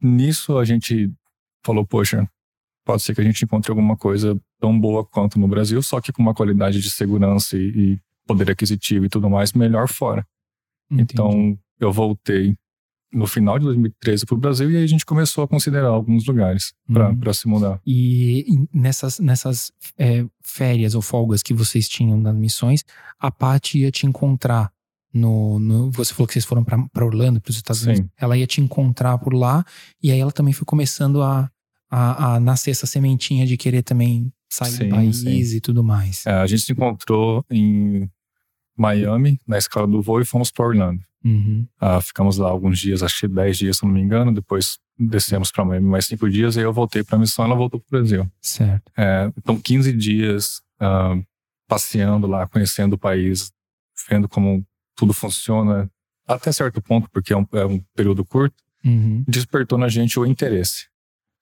[0.00, 1.12] Nisso a gente
[1.64, 2.28] falou, poxa,
[2.84, 6.12] pode ser que a gente encontre alguma coisa tão boa quanto no Brasil, só que
[6.12, 10.26] com uma qualidade de segurança e, e poder aquisitivo e tudo mais melhor fora.
[10.90, 11.12] Entendi.
[11.12, 12.56] Então eu voltei
[13.12, 16.26] no final de 2013 para o Brasil e aí a gente começou a considerar alguns
[16.26, 17.32] lugares para Uhum.
[17.32, 17.80] se mudar.
[17.86, 22.84] E nessas, nessas é, férias ou folgas que vocês tinham nas missões,
[23.18, 24.70] a Paty ia te encontrar
[25.12, 27.88] no, no- Você falou que vocês foram para Orlando, para os Estados Sim.
[27.90, 28.10] Unidos.
[28.16, 29.64] Ela ia te encontrar por lá,
[30.00, 31.50] e aí ela também foi começando a,
[31.90, 35.56] a, a nascer essa sementinha de querer também sair Sim, do país sim.
[35.56, 36.24] e tudo mais.
[36.26, 38.08] É, a gente se encontrou em
[38.80, 41.02] Miami, na escala do voo, e fomos para Orlando.
[41.22, 41.66] Uhum.
[41.78, 44.32] Ah, ficamos lá alguns dias, acho que 10 dias, se não me engano.
[44.32, 46.56] Depois descemos para Miami mais cinco dias.
[46.56, 48.30] E aí eu voltei para a missão ela voltou para o Brasil.
[48.40, 48.90] Certo.
[48.96, 51.14] É, então, 15 dias ah,
[51.68, 53.52] passeando lá, conhecendo o país,
[54.08, 54.64] vendo como
[54.96, 55.90] tudo funciona,
[56.26, 59.22] até certo ponto, porque é um, é um período curto, Uhum.
[59.28, 60.86] despertou na gente o interesse.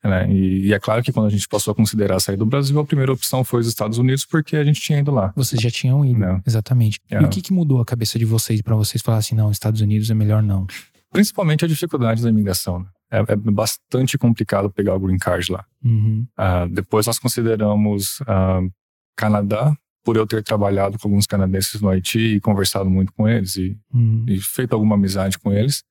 [0.04, 0.30] Né?
[0.30, 2.84] E, e é claro que quando a gente passou a considerar sair do Brasil, a
[2.84, 5.32] primeira opção foi os Estados Unidos, porque a gente tinha ido lá.
[5.36, 6.40] Vocês já tinham ido, Não.
[6.46, 6.98] exatamente.
[7.10, 7.20] É.
[7.20, 9.80] E o que, que mudou a cabeça de vocês para vocês falarem assim, não, Estados
[9.80, 10.66] Unidos é melhor não?
[11.10, 12.80] Principalmente a dificuldade da imigração.
[12.80, 12.86] né?
[13.10, 15.64] é, é bastante complicado pegar o green card lá.
[15.84, 16.26] Uhum.
[16.38, 18.70] Uh, depois nós consideramos uh,
[19.16, 23.56] Canadá, por eu ter trabalhado com alguns canadenses no Haiti e conversado muito com eles
[23.56, 24.24] e, Uhum.
[24.28, 25.82] e feito alguma amizade com eles.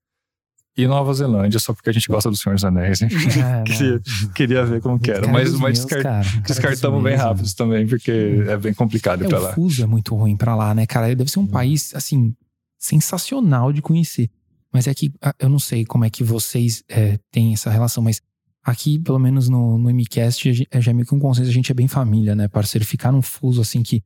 [0.78, 3.08] E Nova Zelândia, só porque a gente gosta do Senhor dos Anéis, né?
[3.12, 4.02] É, queria,
[4.36, 5.28] queria ver como que era.
[5.28, 6.28] Mas, mas descar- cara.
[6.46, 7.24] Descartamos bem né?
[7.24, 8.12] rápidos também, porque
[8.48, 9.54] é bem complicado É, pra o lá.
[9.54, 11.16] fuso é muito ruim pra lá, né, cara?
[11.16, 12.36] Deve ser um país, assim,
[12.78, 14.30] sensacional de conhecer.
[14.72, 18.04] Mas é que ah, eu não sei como é que vocês é, têm essa relação,
[18.04, 18.22] mas
[18.64, 21.72] aqui, pelo menos no, no MCast, é já é meio que um consenso, a gente
[21.72, 22.86] é bem família, né, parceiro?
[22.86, 24.04] Ficar num fuso assim que,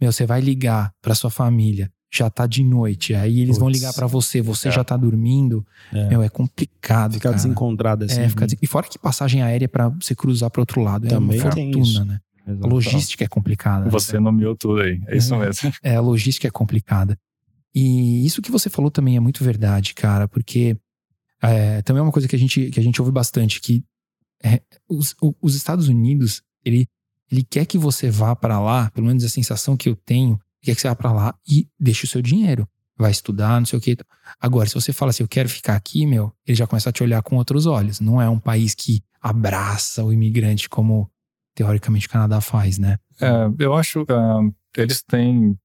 [0.00, 3.80] meu, você vai ligar pra sua família, já tá de noite, aí eles vão Puts.
[3.80, 4.72] ligar pra você, você É.
[4.72, 5.64] já tá dormindo.
[5.92, 6.08] É.
[6.08, 7.36] Meu, é complicado, Ficar cara.
[7.36, 8.20] desencontrado assim.
[8.22, 11.10] É, ficar des- E fora que passagem aérea pra você cruzar pro outro lado é
[11.10, 12.04] Também uma tem fortuna, isso.
[12.04, 12.20] né?
[12.46, 12.64] Exato.
[12.66, 13.84] A logística é complicada.
[13.84, 13.90] né?
[13.90, 15.38] Você nomeou tudo aí, é isso É.
[15.38, 15.70] mesmo.
[15.82, 17.18] É, a logística é complicada.
[17.74, 20.76] E isso que você falou também é muito verdade, cara, porque
[21.42, 23.84] é, também é uma coisa que a gente, que a gente ouve bastante, que
[24.42, 26.86] é, os, os Estados Unidos, ele,
[27.30, 30.74] ele quer que você vá pra lá, pelo menos a sensação que eu tenho, quer
[30.74, 32.68] que você vá pra lá e deixe o seu dinheiro.
[32.96, 33.96] Vai estudar, não sei o que.
[34.40, 37.02] Agora, se você fala assim, eu quero ficar aqui, meu, ele já começa a te
[37.02, 38.00] olhar com outros olhos.
[38.00, 41.10] Não é um país que abraça o imigrante como
[41.54, 42.98] teoricamente o Canadá faz, né?
[43.20, 44.04] É, eu acho
[44.72, 45.56] que eles têm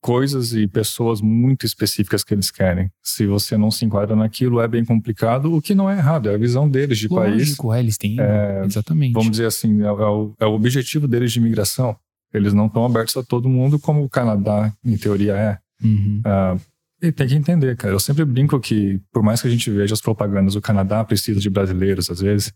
[0.00, 2.90] coisas e pessoas muito específicas que eles querem.
[3.02, 6.34] Se você não se enquadra naquilo, é bem complicado, o que não é errado, é
[6.34, 7.48] a visão deles de país.
[7.48, 8.16] Lógico, é, eles têm.
[8.20, 9.12] É, exatamente.
[9.12, 11.96] Vamos dizer assim, é, é o, é o objetivo deles de imigração.
[12.32, 15.58] Eles não estão abertos a todo mundo, como o Canadá, em teoria, é.
[15.82, 16.20] Uhum.
[16.24, 16.56] Ah,
[17.00, 17.94] e tem que entender, cara.
[17.94, 21.38] Eu sempre brinco que, por mais que a gente veja as propagandas, o Canadá precisa
[21.40, 22.52] de brasileiros, às vezes.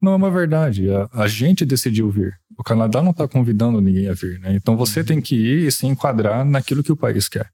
[0.00, 0.90] Não é uma verdade.
[0.90, 2.34] A, a gente decidiu vir.
[2.58, 4.54] O Canadá não está convidando ninguém a vir, né?
[4.54, 7.48] Então você tem que ir e se enquadrar naquilo que o país quer.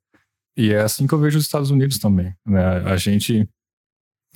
[0.57, 2.33] E é assim que eu vejo os Estados Unidos também.
[2.47, 2.65] Né?
[2.87, 3.47] A gente.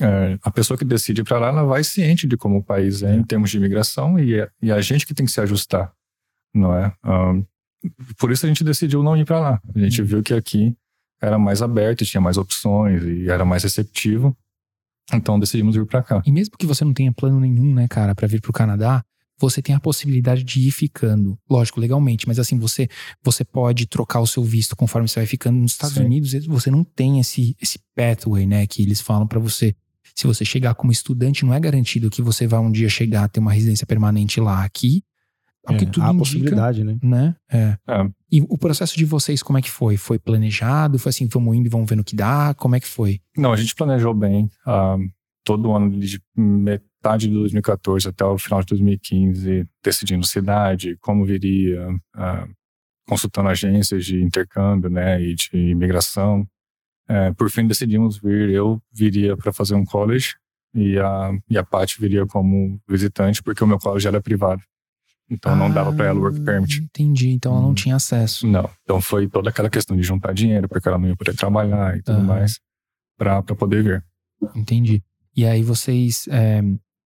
[0.00, 3.14] é, a pessoa que decide para lá, ela vai ciente de como o país é,
[3.14, 5.92] em termos de imigração e, é- e a gente que tem que se ajustar,
[6.54, 6.92] não é?
[7.02, 7.42] Ahn,
[8.18, 9.62] por isso a gente decidiu não ir para lá.
[9.74, 10.76] A gente viu que aqui
[11.20, 14.36] era mais aberto, tinha mais opções e era mais receptivo.
[15.12, 16.22] Então decidimos vir para cá.
[16.24, 19.04] E mesmo que você não tenha plano nenhum, né, cara, pra vir pro Canadá,
[19.38, 21.36] você tem a possibilidade de ir ficando.
[21.50, 22.88] Lógico, legalmente, mas assim, você
[23.22, 25.58] você pode trocar o seu visto conforme você vai ficando.
[25.58, 26.04] Nos Estados Sim.
[26.04, 29.74] Unidos, você não tem esse, esse pathway, né, que eles falam pra você.
[30.14, 33.28] Se você chegar como estudante, não é garantido que você vai um dia chegar a
[33.28, 34.62] ter uma residência permanente lá.
[34.62, 35.02] Aqui,
[35.68, 36.98] o que É, tudo há a indica, possibilidade, né?
[37.02, 37.36] né?
[37.50, 37.78] É.
[37.88, 38.10] É.
[38.30, 39.96] E o processo de vocês, como é que foi?
[39.96, 40.98] Foi planejado?
[40.98, 42.54] Foi assim, vamos indo e vamos vendo o que dá?
[42.54, 43.20] Como é que foi?
[43.36, 44.50] Não, a gente planejou bem.
[44.66, 44.96] ah,
[45.44, 51.24] todo o ano de metade de 2014 até o final de 2015, decidindo cidade, como
[51.24, 52.46] viria, ah,
[53.06, 56.46] consultando agências de intercâmbio, né, e de imigração.
[57.08, 58.50] É, por fim, decidimos vir.
[58.50, 60.34] Eu viria para fazer um college
[60.74, 64.62] e a e a Paty viria como visitante, porque o meu college era privado.
[65.32, 66.82] Então não dava para ela o work Ah, permit.
[66.82, 67.74] Entendi, então ela não Hum.
[67.74, 68.46] tinha acesso.
[68.46, 68.68] Não.
[68.84, 72.02] Então foi toda aquela questão de juntar dinheiro, porque ela não ia poder trabalhar e
[72.02, 72.26] tudo Aham.
[72.26, 72.60] mais,
[73.16, 74.04] para poder vir.
[74.54, 75.02] Entendi.
[75.34, 76.60] E aí vocês é,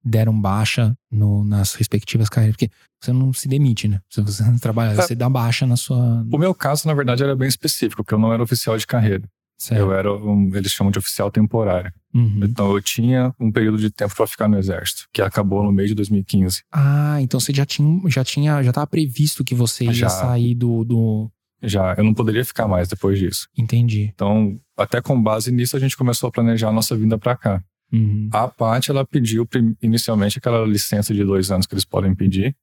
[0.05, 4.01] deram baixa no- nas respectivas carreiras, porque você não se demite, né?
[4.11, 4.95] Se você não trabalha, É.
[4.97, 6.25] você dá baixa na sua.
[6.33, 9.23] O meu caso, na verdade, era bem específico, porque eu não era oficial de carreira.
[9.59, 9.81] Certo.
[9.81, 11.93] Eu era, um, eles chamam de oficial temporário.
[12.15, 12.41] Uhum.
[12.43, 15.89] Então eu tinha um período de tempo para ficar no exército, que acabou no mês
[15.89, 16.63] de 2015.
[16.73, 20.09] Ah, então você já tinha, já tinha, já estava previsto que você ia Já.
[20.09, 21.31] sair do, do.
[21.63, 23.49] Já eu não poderia ficar mais depois disso.
[23.57, 24.11] Entendi.
[24.15, 27.63] Então, até com base nisso, a gente começou a planejar a nossa vinda para cá.
[27.93, 28.29] Uhum.
[28.33, 29.49] A Paty, ela pediu
[29.81, 32.55] inicialmente aquela licença de dois anos que eles podem pedir.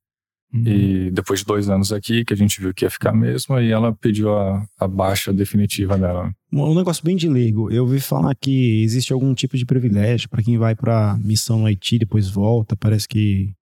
[0.54, 0.62] Uhum.
[0.66, 3.70] E depois de dois anos aqui, que a gente viu que ia ficar mesmo, aí
[3.72, 6.32] ela pediu a, a baixa definitiva dela.
[6.52, 7.70] Um negócio bem de leigo.
[7.72, 11.66] Eu ouvi falar que existe algum tipo de privilégio pra quem vai pra missão no
[11.66, 12.76] Haiti e depois volta.
[12.76, 13.52] Parece que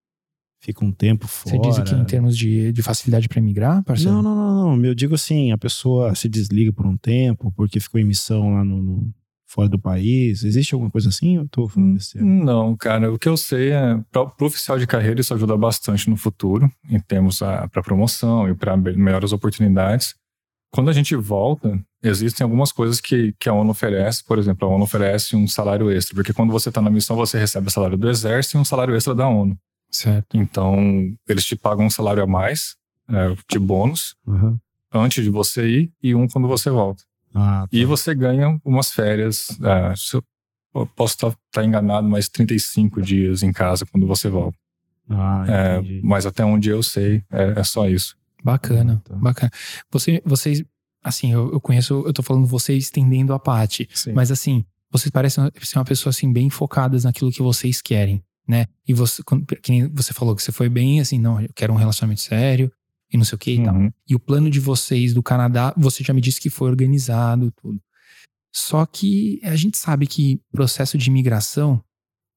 [0.61, 1.63] fica um tempo Você fora.
[1.69, 4.13] diz aqui em termos de, de facilidade para emigrar, parceiro?
[4.13, 4.85] Não, não, não, não.
[4.85, 8.63] Eu digo assim, a pessoa se desliga por um tempo porque ficou em missão lá
[8.65, 9.15] no, no-
[9.53, 10.43] fora do país.
[10.43, 11.37] Existe alguma coisa assim?
[11.37, 12.27] Eu tô falando besteira.
[12.27, 16.09] Não, cara, o que eu sei é, para o oficial de carreira, isso ajuda bastante
[16.09, 20.15] no futuro, em termos para promoção e para melhores oportunidades.
[20.73, 24.25] Quando a gente volta, existem algumas coisas que, que a ONU oferece.
[24.25, 27.39] Por exemplo, a ONU oferece um salário extra, porque quando você está na missão, você
[27.39, 29.55] recebe o salário do exército e um salário extra da ONU.
[29.91, 30.35] Certo.
[30.35, 30.79] Então,
[31.29, 32.75] eles te pagam um salário a mais,
[33.07, 34.59] é, de bônus, Aham.
[34.91, 37.03] antes de você ir, e um quando você volta.
[37.35, 37.69] Ah, tá.
[37.77, 39.95] E você ganha umas férias, é,
[40.75, 44.57] eu, posso estar enganado, mas 35 dias em casa quando você volta.
[45.09, 48.17] Ah, É, mas até onde eu sei, é, é só isso.
[48.43, 49.17] Bacana, Ah, tá.
[49.17, 49.51] bacana.
[49.91, 50.63] Você, vocês,
[51.03, 53.89] assim, eu, eu conheço, eu tô falando você estendendo a parte.
[53.93, 54.13] Sim.
[54.13, 58.67] Mas assim, vocês parecem ser uma pessoa assim bem focadas naquilo que vocês querem, né?
[58.87, 59.23] E você,
[59.63, 62.71] que nem você falou que você foi bem assim, não, eu quero um relacionamento sério
[63.13, 63.75] e não sei o que e tal.
[63.75, 63.91] Uhum.
[64.09, 67.81] E o plano de vocês do Canadá, você já me disse que foi organizado, tudo.
[68.55, 71.83] Só que a gente sabe que processo de imigração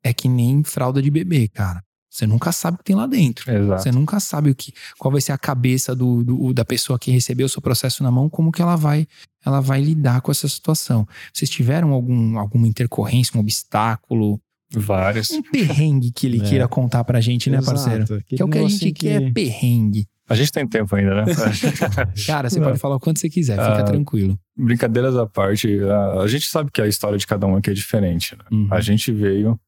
[0.03, 1.83] é que nem fralda de bebê, cara.
[2.09, 3.51] Você nunca sabe o que tem lá dentro.
[3.51, 3.81] Exato.
[3.83, 7.11] Você nunca sabe o que, qual vai ser a cabeça do, do- da pessoa que
[7.11, 9.05] recebeu o seu processo na mão, como que ela vai,
[9.45, 11.05] ela vai lidar com essa situação.
[11.33, 14.39] Vocês tiveram algum, alguma intercorrência, um obstáculo,
[14.73, 15.29] Várias.
[15.31, 16.49] um perrengue que ele É.
[16.49, 18.03] queira contar pra gente, né, parceiro?
[18.03, 18.23] Exato.
[18.25, 20.07] Que é o que a gente negocinho quer, é perrengue.
[20.27, 21.25] A gente tem tempo ainda, né?
[22.25, 22.67] Cara, você Não.
[22.67, 24.39] pode falar o quanto você quiser, fica Ah, tranquilo.
[24.57, 27.73] Brincadeiras à parte, a, a gente sabe que a história de cada um aqui é
[27.73, 28.35] diferente.
[28.35, 28.43] Né?
[28.51, 28.67] Uhum.
[28.71, 29.59] A gente veio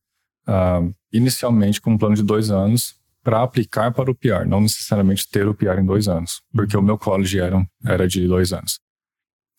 [0.47, 0.81] ah,
[1.13, 5.47] inicialmente com um plano de dois anos para aplicar para o PR, não necessariamente ter
[5.47, 6.81] o PR em dois anos, porque Uhum.
[6.83, 8.79] o meu college era, era de dois anos.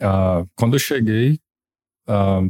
[0.02, 1.38] Ah, quando eu cheguei,
[2.08, 2.40] ah,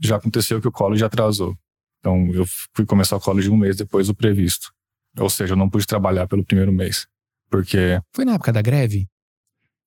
[0.00, 1.56] já aconteceu que o college atrasou.
[2.04, 4.70] Então, eu fui começar o college um mês depois do previsto.
[5.18, 7.06] Ou seja, eu não pude trabalhar pelo primeiro mês.
[7.50, 9.06] Porque, Foi na época da greve?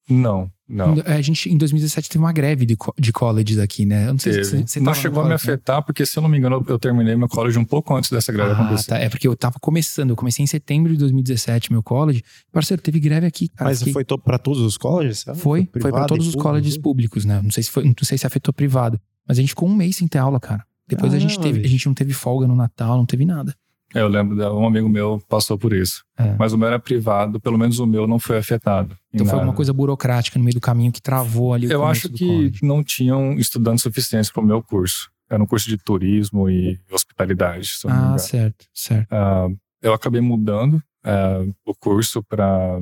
[0.09, 0.95] não, não.
[1.05, 4.07] É, A gente, em 2017, teve uma greve de, co- de colleges aqui, né?
[4.07, 4.49] Eu não sei se Teve.
[4.63, 5.35] você, você não chegou a me né?
[5.35, 8.31] afetar, porque se eu não me engano, eu terminei meu college um pouco antes dessa
[8.31, 8.87] greve Ah, acontecer.
[8.89, 8.97] tá.
[8.97, 10.09] É porque eu tava começando.
[10.11, 12.23] Eu comecei em setembro de 2017, meu college.
[12.51, 13.69] Parceiro, teve greve aqui, cara.
[13.69, 15.19] Mas Fiquei- foi pra todos os colleges?
[15.19, 15.37] sabe?
[15.37, 16.49] Foi, foi privado para todos os público?
[16.49, 17.41] colleges públicos, né?
[17.43, 19.97] Não sei se foi, não sei se afetou privado, mas a gente ficou um mês
[19.97, 20.65] sem ter aula, cara.
[20.87, 23.53] Depois a gente teve, a gente não teve folga no Natal, não teve nada.
[23.95, 26.03] É, Eu lembro de um amigo meu passou por isso.
[26.17, 26.35] É.
[26.37, 28.97] Mas o meu era privado, pelo menos o meu não foi afetado.
[29.13, 29.37] Então foi nada.
[29.39, 32.59] alguma coisa burocrática no meio do caminho que travou ali o Eu acho que college.
[32.63, 35.09] não tinham estudantes suficientes para o meu curso.
[35.29, 39.07] Era um curso de turismo e hospitalidade, Ah, certo, certo.
[39.11, 39.47] Ah,
[39.81, 42.79] eu acabei mudando ah, o curso para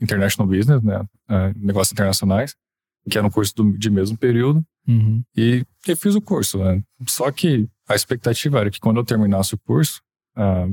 [0.00, 1.02] International Business, né?
[1.28, 2.54] Ah, negócios internacionais,
[3.08, 4.64] que era um curso do- de mesmo período.
[4.86, 5.22] Uhum.
[5.36, 6.82] E eu fiz o curso, né?
[7.08, 10.00] Só que a expectativa era que quando eu terminasse o curso,
[10.36, 10.68] ah,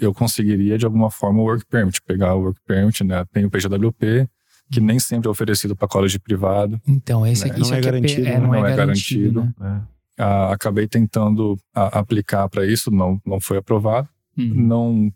[0.00, 3.24] eu conseguiria de alguma forma o work permit, pegar o work permit, né?
[3.32, 4.28] Tem o PJWP,
[4.72, 6.80] que nem sempre é oferecido para college privado.
[6.88, 7.50] Então, esse Né?
[7.50, 8.38] aqui, Não isso é aqui é, garantido, é, né?
[8.38, 9.32] não, Não é é garantido.
[9.40, 9.62] garantido.
[9.62, 9.82] né?
[10.18, 10.22] É.
[10.22, 14.08] Ah, acabei tentando ah, aplicar para isso, não, não foi aprovado.
[14.38, 14.54] Uhum.
[14.54, 15.12] Não,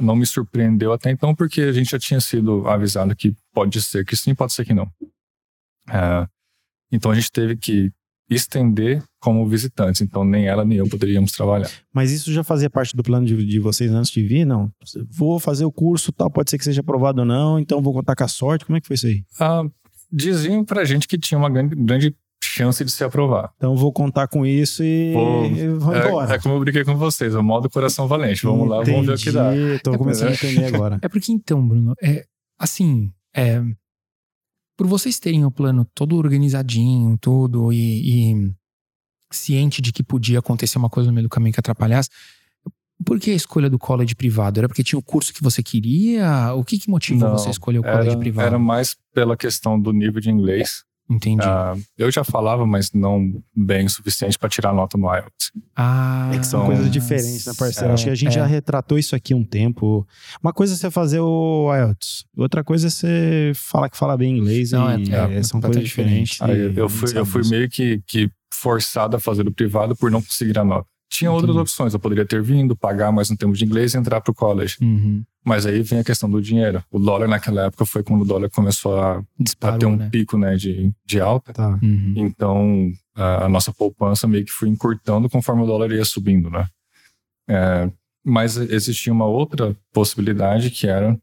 [0.00, 4.04] não me surpreendeu até então, porque a gente já tinha sido avisado que pode ser
[4.04, 4.90] que sim, pode ser que não.
[5.92, 6.26] Ah,
[6.90, 7.92] então a gente teve que
[8.30, 11.70] estender como visitantes, então nem ela nem eu poderíamos trabalhar.
[11.92, 14.44] Mas isso já fazia parte do plano de, de vocês antes de vir?
[14.44, 14.70] Não.
[15.10, 18.16] Vou fazer o curso, tal, pode ser que seja aprovado ou não, então vou contar
[18.16, 18.64] com a sorte.
[18.64, 19.22] Como é que foi isso aí?
[19.38, 19.62] Ah,
[20.10, 23.52] diziam pra gente que tinha uma grande, grande chance de se aprovar.
[23.56, 26.32] Então vou contar com isso e, Pô, e vou embora.
[26.32, 28.44] É, é como eu brinquei com vocês, o modo coração valente.
[28.44, 29.54] Vamos lá, vamos ver o que dá.
[29.54, 30.98] Entendi, Tô começando a entender agora.
[31.00, 32.24] É porque então, Bruno, é
[32.58, 33.62] assim, é,
[34.76, 38.52] por vocês terem o plano todo organizadinho, tudo, e, e
[39.30, 42.08] ciente de que podia acontecer uma coisa no meio do caminho que atrapalhasse,
[43.04, 44.60] por que a escolha do college privado?
[44.60, 46.54] Era porque tinha o curso que você queria?
[46.54, 48.46] O que, que motivou Não, você a escolher o college Era, privado?
[48.46, 50.84] era mais pela questão do nível de inglês.
[51.14, 51.42] Entendi.
[51.44, 55.50] Ah, eu já falava, mas não bem o suficiente para tirar nota no IELTS.
[55.76, 57.90] ah, É que são coisas diferentes, né, parceiro?
[57.90, 58.40] é, Acho que a gente é.
[58.40, 60.06] já retratou isso aqui um tempo.
[60.42, 64.38] Uma coisa é você fazer o IELTS, outra coisa é você falar que fala bem
[64.38, 66.40] inglês Não, e é- é são completamente coisas diferentes.
[66.40, 70.22] Eu, eu fui, eu fui meio que, que forçado a fazer o privado por não
[70.22, 70.86] conseguir a nota.
[71.10, 71.60] Tinha outras Entendi.
[71.62, 74.76] opções, eu poderia ter vindo, pagar mais um tempo de inglês e entrar pro college.
[74.80, 75.22] Uhum.
[75.44, 76.82] Mas aí vem a questão do dinheiro.
[76.90, 80.08] O dólar naquela época foi quando o dólar começou a, a Disparou, ter um né?
[80.08, 81.52] pico né, de, de alta.
[81.52, 81.78] Tá.
[81.82, 82.14] Uhum.
[82.16, 86.66] Então, a, a nossa poupança meio que foi encurtando conforme o dólar ia subindo, né?
[87.48, 87.90] É,
[88.24, 91.18] mas existia uma outra possibilidade que era,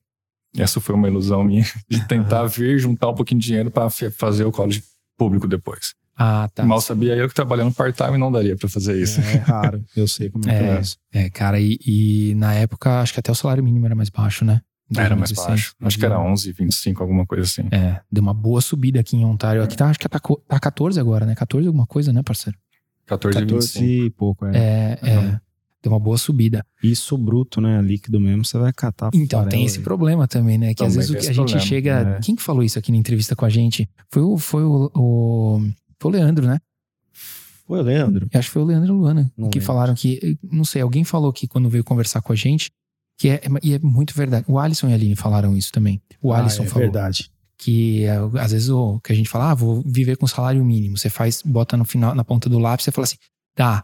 [0.57, 4.43] essa foi uma ilusão minha, de tentar vir juntar um pouquinho de dinheiro para fazer
[4.43, 4.83] o college
[5.17, 5.93] público depois.
[6.21, 6.65] Ah, tá.
[6.65, 9.21] Mal sabia eu que trabalhando part-time não daria para fazer isso.
[9.21, 10.77] É raro, eu sei como é, que É.
[10.77, 10.97] é isso.
[11.13, 14.43] É, cara, e, e na época, acho que até o salário mínimo era mais baixo,
[14.43, 14.61] né?
[14.93, 15.47] Era mais 2016.
[15.47, 15.75] baixo.
[15.81, 17.61] Acho que era 11, 25, alguma coisa assim.
[17.71, 19.63] É, deu uma boa subida aqui em Ontário.
[19.63, 21.35] Aqui tá, acho que tá, tá 14 agora, né?
[21.35, 22.57] 14 alguma coisa, né, parceiro?
[23.05, 23.85] 14 e 14 25.
[23.85, 24.57] e pouco, é.
[24.57, 25.17] É, é.
[25.17, 25.37] Uhum.
[25.81, 26.65] Deu uma boa subida.
[26.83, 27.81] Isso líquido, né?
[27.81, 29.11] Líquido mesmo, você vai catar.
[29.13, 29.83] Então, tem esse aí.
[29.83, 30.73] problema também, né?
[30.73, 32.03] Que às Também vezes o tem que a gente problema, chega.
[32.03, 32.19] né?
[32.21, 33.89] Quem que falou isso aqui na entrevista com a gente?
[34.09, 35.61] Foi o, foi o, o,
[35.99, 36.59] foi o Leandro, né?
[37.67, 38.27] Foi, Leandro.
[38.31, 39.31] Eu acho que foi o Leandro e a Luana.
[39.37, 39.67] Não que lembro.
[39.67, 40.37] falaram que.
[40.43, 42.71] Não sei, alguém falou que quando veio conversar com a gente.
[43.17, 44.45] Que é, e é muito verdade.
[44.47, 46.01] O Alisson e a Aline falaram isso também.
[46.21, 46.83] O Alisson ah, é falou.
[46.83, 47.29] verdade.
[47.57, 50.97] que é, às vezes o que a gente fala, ah, vou viver com salário mínimo.
[50.97, 53.17] Você faz, bota no final, na ponta do lápis, você fala assim,
[53.53, 53.83] tá.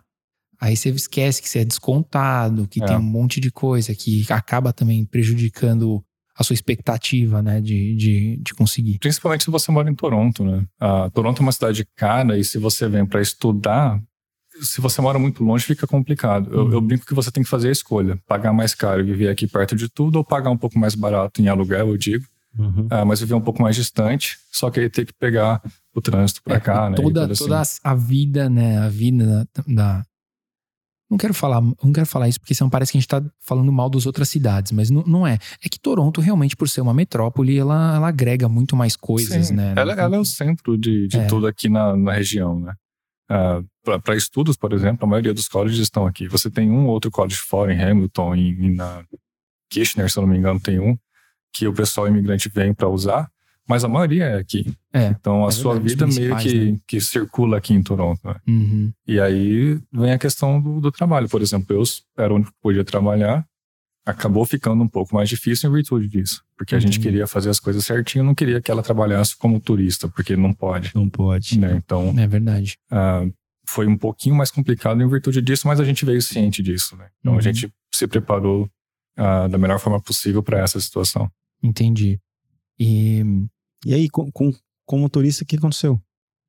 [0.61, 2.85] Aí você esquece que você é descontado, que É.
[2.85, 6.01] tem um monte de coisa que acaba também prejudicando
[6.37, 8.99] a sua expectativa, né, de, de, de conseguir.
[8.99, 10.65] Principalmente se você mora em Toronto, né?
[10.79, 14.01] Ah, Toronto é uma cidade cara e se você vem para estudar,
[14.61, 16.51] se você mora muito longe, fica complicado.
[16.53, 16.71] Eu, Uhum.
[16.73, 19.47] eu brinco que você tem que fazer a escolha: pagar mais caro e viver aqui
[19.47, 22.25] perto de tudo, ou pagar um pouco mais barato em aluguel, eu digo,
[22.57, 22.87] Uhum.
[22.89, 25.61] ah, mas viver um pouco mais distante, só que aí tem que pegar
[25.93, 26.95] o trânsito pra É, cá, né?
[26.97, 27.43] toda, assim.
[27.45, 30.05] toda a vida, né, a vida da, da-
[31.15, 33.71] Não quero falar, não quero falar isso porque senão parece que a gente tá falando
[33.71, 35.37] mal das outras cidades, mas não, não é.
[35.63, 39.53] É que Toronto, realmente, por ser uma metrópole, ela, ela agrega muito mais coisas, Sim,
[39.53, 39.73] né?
[39.77, 41.27] Ela, ela é o centro de, de É.
[41.27, 42.73] tudo aqui na, na região, né?
[44.03, 46.27] Para estudos, por exemplo, a maioria dos colleges estão aqui.
[46.27, 49.05] Você tem um ou outro college fora, em Hamilton, em, em na
[49.71, 50.97] Kitchener, se eu não me engano, tem um,
[51.53, 53.29] que o pessoal imigrante vem para usar,
[53.67, 54.73] mas a maioria é aqui.
[54.93, 56.79] É, Então a é sua verdade, vida meio principais, que, né?
[56.87, 58.35] que circula aqui em Toronto, né?
[58.47, 58.93] Uhum.
[59.07, 61.27] E aí vem a questão do, do trabalho.
[61.29, 61.83] Por exemplo, eu
[62.17, 63.45] era o único que podia trabalhar,
[64.05, 66.43] acabou ficando um pouco mais difícil em virtude disso.
[66.57, 67.07] Porque a gente Entendi.
[67.09, 70.91] queria fazer as coisas certinho, não queria que ela trabalhasse como turista, porque não pode.
[70.93, 71.59] Não pode.
[71.59, 71.75] Né?
[71.83, 72.77] Então, É verdade.
[72.91, 73.25] ah,
[73.67, 76.95] foi um pouquinho mais complicado em virtude disso, mas a gente veio ciente disso.
[76.95, 77.07] Né?
[77.19, 77.39] Então, Uhum.
[77.39, 78.69] a gente se preparou
[79.17, 81.27] ah, da melhor forma possível para essa situação.
[81.63, 82.19] Entendi.
[82.79, 83.23] E
[83.85, 84.51] E aí, com, com,
[84.85, 86.01] como turista, o que aconteceu?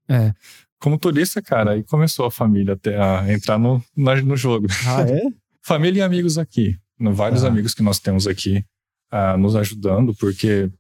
[0.09, 0.33] é,
[0.81, 4.66] Como turista, cara, aí começou a família até a entrar no, na- no jogo.
[4.87, 5.20] Ah, é?
[5.62, 6.79] família e amigos aqui.
[6.99, 7.49] Vários Ah.
[7.49, 8.64] amigos que nós temos aqui
[9.11, 10.70] ah, nos ajudando, porque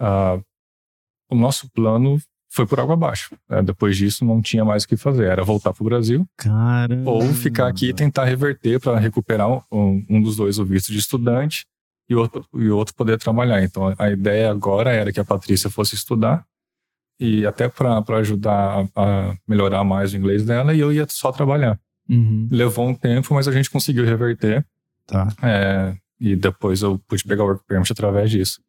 [0.00, 0.40] ah,
[1.30, 2.18] o nosso plano
[2.50, 3.36] foi por água abaixo.
[3.48, 3.62] né?
[3.62, 5.26] Depois disso, não tinha mais o que fazer.
[5.26, 7.02] Era voltar para o Brasil Cara.
[7.04, 10.98] ou ficar aqui e tentar reverter para recuperar um, um dos dois o visto de
[10.98, 11.66] estudante
[12.08, 13.62] e outro, e outro poder trabalhar.
[13.62, 16.44] Então, a ideia agora era que a Patrícia fosse estudar
[17.20, 21.32] e até para ajudar a, a melhorar mais o inglês dela e eu ia só
[21.32, 21.78] trabalhar.
[22.08, 22.48] uhum.
[22.50, 24.64] Levou um tempo, mas a gente conseguiu reverter.
[25.06, 25.28] Tá.
[25.42, 28.60] É, e depois eu pude pegar o work permit através disso.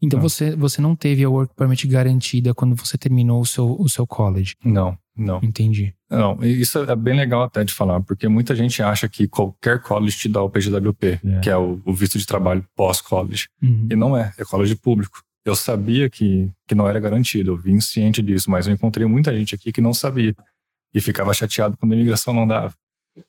[0.00, 0.22] Então Ah.
[0.22, 4.06] você, você não teve a work permit garantida quando você terminou o seu, o seu
[4.06, 4.54] college.
[4.64, 5.40] Não, não.
[5.42, 5.92] Entendi.
[6.10, 10.16] Não, isso é bem legal até de falar, porque muita gente acha que qualquer college
[10.16, 11.40] te dá o PGWP, É.
[11.40, 13.48] que é o, o visto de trabalho pós-college.
[13.62, 13.88] Uhum.
[13.90, 15.20] E não é, é college público.
[15.44, 19.36] Eu sabia que, que não era garantido, eu vim ciente disso, mas eu encontrei muita
[19.36, 20.34] gente aqui que não sabia
[20.94, 22.72] e ficava chateado quando a imigração não dava.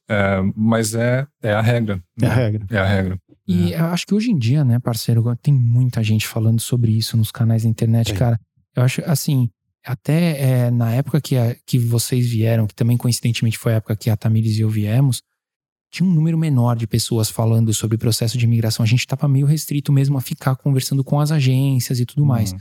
[0.09, 2.01] É, mas é, é a regra.
[2.21, 2.35] É a né?
[2.35, 2.65] regra.
[2.69, 3.19] É a regra.
[3.47, 7.17] E eu acho que hoje em dia, né, parceiro, tem muita gente falando sobre isso
[7.17, 8.39] nos canais da internet, cara.
[8.75, 9.49] Eu acho, assim,
[9.83, 13.95] até é, na época que, a- que vocês vieram, que também coincidentemente foi a época
[13.95, 15.21] que a Tamires e eu viemos,
[15.91, 18.83] tinha um número menor de pessoas falando sobre o processo de imigração.
[18.83, 22.53] A gente tava meio restrito mesmo a ficar conversando com as agências e tudo mais.
[22.53, 22.57] Hum.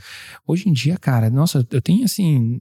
[0.47, 2.59] Hoje em dia, cara, nossa, eu tenho assim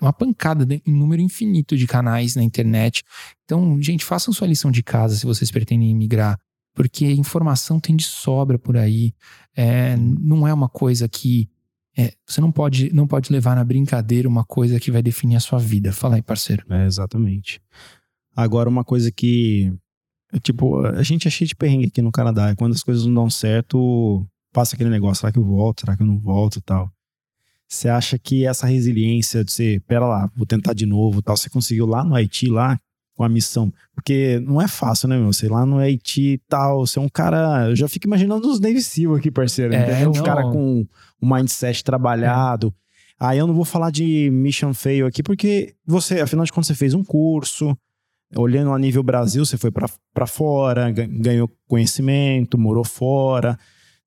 [0.00, 3.02] uma pancada, de- um número infinito de canais na internet.
[3.44, 6.38] Então, gente, façam sua lição de casa se vocês pretendem imigrar,
[6.74, 9.12] porque informação tem de sobra por aí.
[9.56, 11.48] É, não é uma coisa que
[11.98, 15.40] é, você não pode, não pode levar na brincadeira uma coisa que vai definir a
[15.40, 15.92] sua vida.
[15.92, 16.64] Fala aí, parceiro.
[16.70, 17.60] É, exatamente.
[18.34, 19.72] Agora, uma coisa que.
[20.32, 22.54] é, Tipo, a gente é cheio de perrengue aqui no Canadá.
[22.56, 25.80] Quando as coisas não dão certo, passa aquele negócio: será que eu volto?
[25.80, 26.90] Será que eu não volto e tal?
[27.72, 31.36] Você acha que essa resiliência de você, pera lá, vou tentar de novo e tal,
[31.36, 32.76] você conseguiu lá no Haiti, lá,
[33.14, 33.72] com a missão?
[33.94, 35.32] Porque não é fácil, né, meu?
[35.32, 37.68] Sei lá no Haiti e tal, você é um cara.
[37.68, 39.72] Eu já fico imaginando os Navy Seal aqui, parceiro.
[39.72, 40.12] É, não.
[40.24, 40.84] caras com
[41.22, 42.74] um mindset trabalhado.
[43.20, 46.74] Aí eu não vou falar de mission fail aqui, porque você, afinal de contas, você
[46.74, 47.76] fez um curso,
[48.34, 53.56] olhando a nível Brasil, você foi pra pra fora, ga- ganhou conhecimento, morou fora.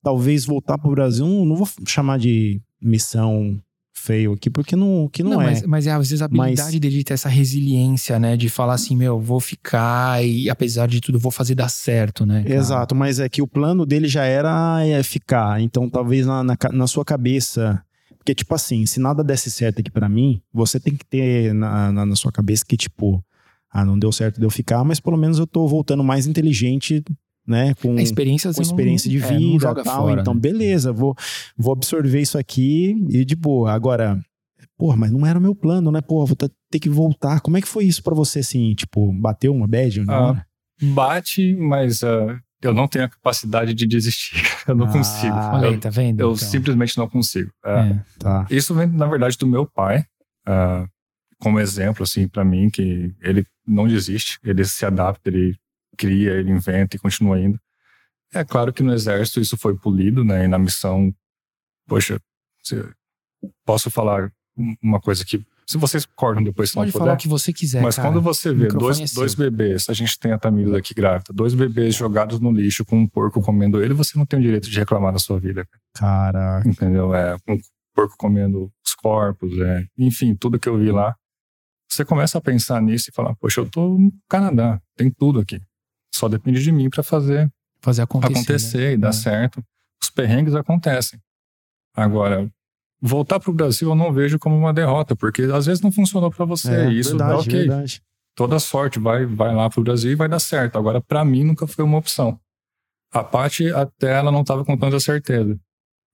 [0.01, 3.59] Talvez voltar pro Brasil, não, não vou chamar de missão
[3.95, 5.45] fail aqui, porque não, que não, é.
[5.45, 8.35] Mas, mas é, às vezes a habilidade Mas- dele de ter essa resiliência, né?
[8.35, 12.43] De falar assim, meu, vou ficar e apesar de tudo, vou fazer dar certo, né?
[12.43, 12.55] cara?
[12.55, 15.61] Exato, mas é que o plano dele já era é, ficar.
[15.61, 17.81] Então, talvez na, na, na sua cabeça.
[18.17, 21.91] Porque, tipo assim, se nada desse certo aqui pra mim, você tem que ter na,
[21.91, 23.23] na, na sua cabeça que, tipo,
[23.69, 27.03] ah, não deu certo de eu ficar, mas pelo menos eu tô voltando mais inteligente,
[27.47, 27.73] né?
[27.75, 30.01] Com, A experiência, com não- experiência de é, não vida joga e tal.
[30.07, 30.39] fora, então, né?
[30.39, 31.15] beleza, vou,
[31.57, 33.71] vou absorver isso aqui e de boa.
[33.71, 34.19] Agora,
[34.77, 36.01] porra, mas não era o meu plano, né?
[36.01, 37.39] Porra, vou ter- ter que voltar.
[37.41, 38.73] Como é que foi isso pra você, assim?
[38.73, 40.45] Tipo, bateu uma bad na Ah, hora?
[40.81, 44.35] Bate, mas ah, eu não tenho a capacidade de desistir.
[44.67, 45.37] Eu não Ah, consigo.
[45.37, 46.21] Aí, Eu, tá vendo?
[46.21, 47.51] eu Então, simplesmente não consigo.
[47.65, 47.99] Ah, é.
[48.17, 48.47] Tá.
[48.49, 50.05] Isso vem, na verdade, do meu pai,
[50.47, 50.85] ah,
[51.37, 55.55] como exemplo, assim, para mim, que ele não desiste, ele se adapta, ele
[55.97, 57.59] cria, ele inventa e continua indo.
[58.33, 60.45] É claro que no exército isso foi polido, né?
[60.45, 61.13] E na missão,
[61.87, 62.19] poxa,
[63.65, 67.15] posso falar um- uma coisa que Se vocês cortam depois, se Pode não falar puder.
[67.15, 68.09] o que você quiser, Mas cara.
[68.09, 71.53] quando você vê dois, é dois bebês, a gente tem a Tamila aqui grávida, dois
[71.53, 74.77] bebês jogados no lixo com um porco comendo ele, você não tem o direito de
[74.77, 75.65] reclamar da sua vida,
[75.95, 76.67] Caraca.
[76.67, 77.15] entendeu?
[77.15, 77.57] É, um
[77.95, 81.15] porco comendo os corpos, é, enfim, tudo que eu vi lá.
[81.89, 85.61] Você começa a pensar nisso e falar, poxa, eu tô no Canadá, tem tudo aqui.
[86.13, 87.51] Só depende de mim para fazer
[87.81, 88.33] Fazer acontecer.
[88.33, 88.93] acontecer né?
[88.93, 89.13] e dar É.
[89.13, 89.63] certo.
[90.01, 91.19] Os perrengues acontecem.
[91.95, 92.49] Agora,
[93.01, 96.45] voltar pro Brasil eu não vejo como uma derrota, porque às vezes não funcionou para
[96.45, 96.71] você.
[96.73, 97.59] É, e isso verdade, é ok.
[97.67, 98.01] verdade.
[98.35, 100.77] Toda sorte vai, vai lá pro Brasil e vai dar certo.
[100.77, 102.39] Agora, para mim, nunca foi uma opção.
[103.11, 105.59] A Paty, até ela não estava com tanta certeza.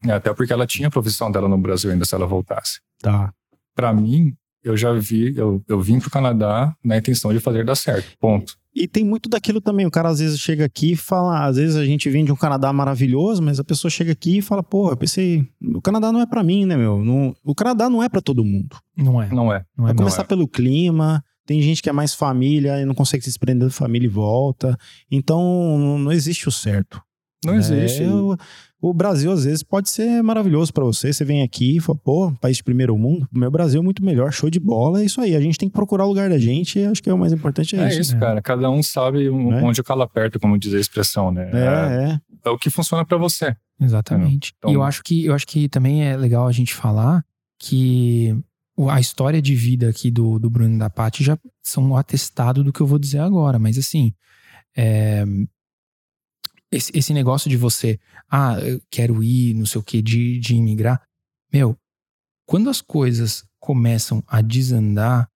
[0.06, 2.82] É, Até porque ela tinha a profissão dela no Brasil ainda, se ela voltasse.
[3.02, 3.34] Tá.
[3.74, 7.76] Para mim, eu já vi, eu, eu vim pro Canadá na intenção de fazer dar
[7.76, 8.18] certo.
[8.20, 8.58] Ponto.
[8.76, 9.86] E tem muito daquilo também.
[9.86, 11.46] O cara às vezes chega aqui e fala.
[11.46, 14.42] Às vezes a gente vem de um Canadá maravilhoso, mas a pessoa chega aqui e
[14.42, 15.44] fala: Pô, eu pensei,
[15.76, 17.04] o Canadá não é pra mim, né, meu?
[17.04, 18.78] Não- o Canadá não é pra todo mundo.
[18.96, 19.28] Não é.
[19.30, 19.66] Não é.
[19.78, 20.26] Não é Vai não começar é.
[20.26, 21.24] pelo clima.
[21.46, 24.78] Tem gente que é mais família e não consegue se desprender da família e volta.
[25.10, 27.02] Então, não existe o certo.
[27.46, 27.60] Não né?
[27.60, 28.04] existe.
[28.04, 28.36] O,
[28.82, 31.12] o Brasil, às vezes, pode ser maravilhoso pra você.
[31.14, 34.04] Você vem aqui e fala, pô, país de primeiro mundo, o meu Brasil é muito
[34.04, 35.02] melhor, show de bola.
[35.02, 35.36] É isso aí.
[35.36, 37.32] A gente tem que procurar o lugar da gente e acho que é o mais
[37.34, 38.02] importante é, É isso.
[38.02, 38.20] isso, né?
[38.20, 38.42] cara.
[38.42, 39.62] Cada um sabe Né?
[39.64, 41.50] onde o calo aperta, como diz a expressão, né?
[41.54, 42.20] É, é.
[42.46, 43.56] é o que funciona pra você.
[43.82, 44.54] Exatamente.
[44.58, 47.24] Então- e eu acho que eu acho que também é legal a gente falar
[47.58, 48.36] que
[48.78, 51.96] o- a história de vida aqui do, do Bruno e da Paty já são um
[51.98, 53.58] atestado do que eu vou dizer agora.
[53.60, 54.14] Mas assim,
[54.76, 55.24] é,
[56.72, 58.00] esse, esse negócio de você,
[58.30, 61.02] ah, eu quero ir, não sei o que, de, de imigrar.
[61.52, 61.76] Meu,
[62.46, 65.30] quando as coisas começam a desandar,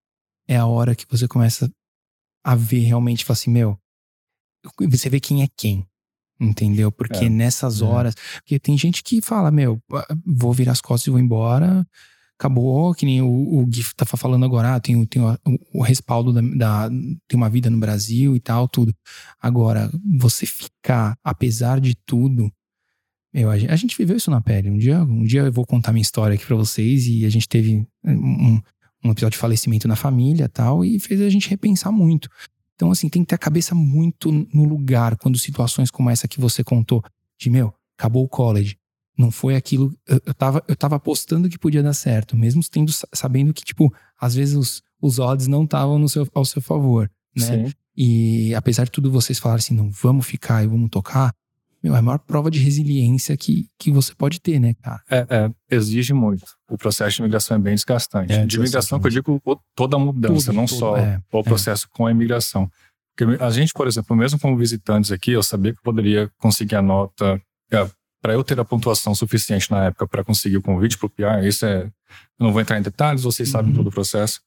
[0.48, 1.72] é a hora que você começa
[2.44, 3.78] a ver realmente, fala assim, meu,
[4.90, 5.86] você vê quem é quem.
[6.40, 6.92] Entendeu?
[6.92, 7.30] Porque É.
[7.30, 7.86] nessas É.
[7.86, 8.16] horas.
[8.36, 9.82] Porque tem gente que fala, meu,
[10.26, 11.88] vou virar as costas e vou embora.
[12.44, 15.38] Acabou, que nem o, o Gui tá falando agora, ah, tem, tem o,
[15.74, 16.90] o respaldo da, da.
[16.90, 18.94] Tem uma vida no Brasil e tal, tudo.
[19.42, 19.90] Agora,
[20.20, 22.52] você ficar, apesar de tudo.
[23.34, 24.70] Meu, a, gente, viveu isso na pele.
[24.70, 27.48] Um dia, um dia eu vou contar minha história aqui pra vocês e a gente
[27.48, 28.60] teve um,
[29.06, 32.28] um episódio de falecimento na família tal, e fez a gente repensar muito.
[32.76, 36.42] Então, assim, tem que ter a cabeça muito no lugar quando situações como essa que
[36.42, 37.02] você contou,
[37.40, 38.78] de meu, acabou o college.
[39.18, 39.94] Não foi aquilo.
[40.08, 43.94] Eu, eu, tava, eu tava apostando que podia dar certo, mesmo tendo, sabendo que, tipo,
[44.20, 47.68] às vezes os, os odds não estavam seu, ao seu favor, né?
[47.68, 47.74] Sim.
[47.96, 51.32] E apesar de tudo vocês falarem assim, não, vamos ficar e vamos tocar,
[51.84, 55.02] meu, é a maior prova de resiliência que, que você pode ter, né, cara?
[55.12, 56.46] É, é, exige muito.
[56.70, 58.32] O processo de imigração é bem desgastante.
[58.32, 59.42] É, de imigração, que eu digo
[59.76, 62.72] toda a mudança, Tudo, não tudo, só é, o processo com a imigração.
[63.16, 66.76] Porque a gente, por exemplo, mesmo como visitantes aqui, eu sabia que eu poderia conseguir
[66.76, 67.40] a nota.
[68.24, 71.46] Para eu ter a pontuação suficiente na época para conseguir o convite para o PR,
[71.46, 71.84] isso é.
[72.40, 73.78] Eu não vou entrar em detalhes, vocês sabem Uhum.
[73.78, 74.40] todo o processo.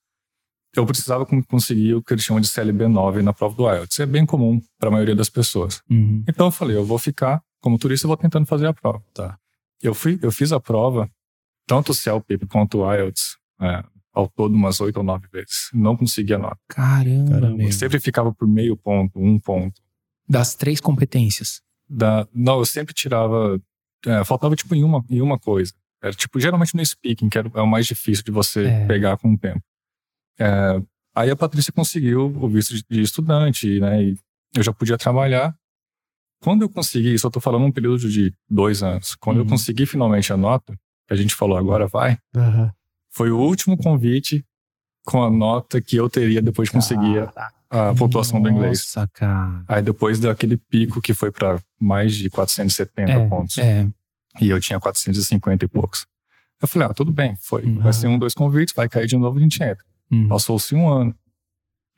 [0.74, 4.00] Eu precisava con- conseguir o que eles chamam de CLB9 na prova do IELTS.
[4.00, 5.82] É bem comum para a maioria das pessoas.
[5.90, 6.24] Uhum.
[6.26, 9.02] Então eu falei, eu vou ficar como turista, eu vou tentando fazer a prova.
[9.12, 9.38] Tá.
[9.82, 11.06] Eu fui, eu fiz a prova,
[11.66, 15.68] tanto o CELPIP quanto o IELTS, é, ao todo umas oito ou nove vezes.
[15.74, 16.58] Não consegui a nota.
[16.68, 17.72] Caramba, Caramba.
[17.72, 19.80] sempre ficava por meio ponto, um ponto.
[20.28, 21.60] Das três competências.
[21.88, 23.60] Da, não, eu sempre tirava,
[24.04, 25.72] é, faltava tipo em uma, em uma coisa.
[26.02, 28.86] Era tipo, geralmente no speaking, que era, é o mais difícil de você É.
[28.86, 29.62] pegar com o tempo.
[30.38, 30.80] É,
[31.14, 34.02] aí a Patrícia conseguiu o visto de, de estudante, né?
[34.02, 34.16] E
[34.54, 35.54] eu já podia trabalhar.
[36.42, 39.14] Quando eu consegui, isso eu tô falando um período de dois anos.
[39.14, 39.48] Quando eu Uhum.
[39.50, 40.74] consegui finalmente a nota,
[41.06, 42.70] que a gente falou agora vai, Aham.
[43.10, 44.44] foi o último convite
[45.04, 48.78] com a nota que eu teria depois de conseguir a- a pontuação do inglês.
[48.94, 49.64] Nossa, cara.
[49.68, 53.58] Aí depois daquele pico que foi para mais de 470 É, pontos.
[53.58, 53.86] É,
[54.40, 56.06] E eu tinha 450 e poucos.
[56.60, 57.64] Eu falei, ah, tudo bem, foi.
[57.64, 57.80] Uhum.
[57.80, 59.84] Vai ser um, dois convites, vai cair de novo, a gente entra.
[60.10, 61.14] hum, Passou-se um ano.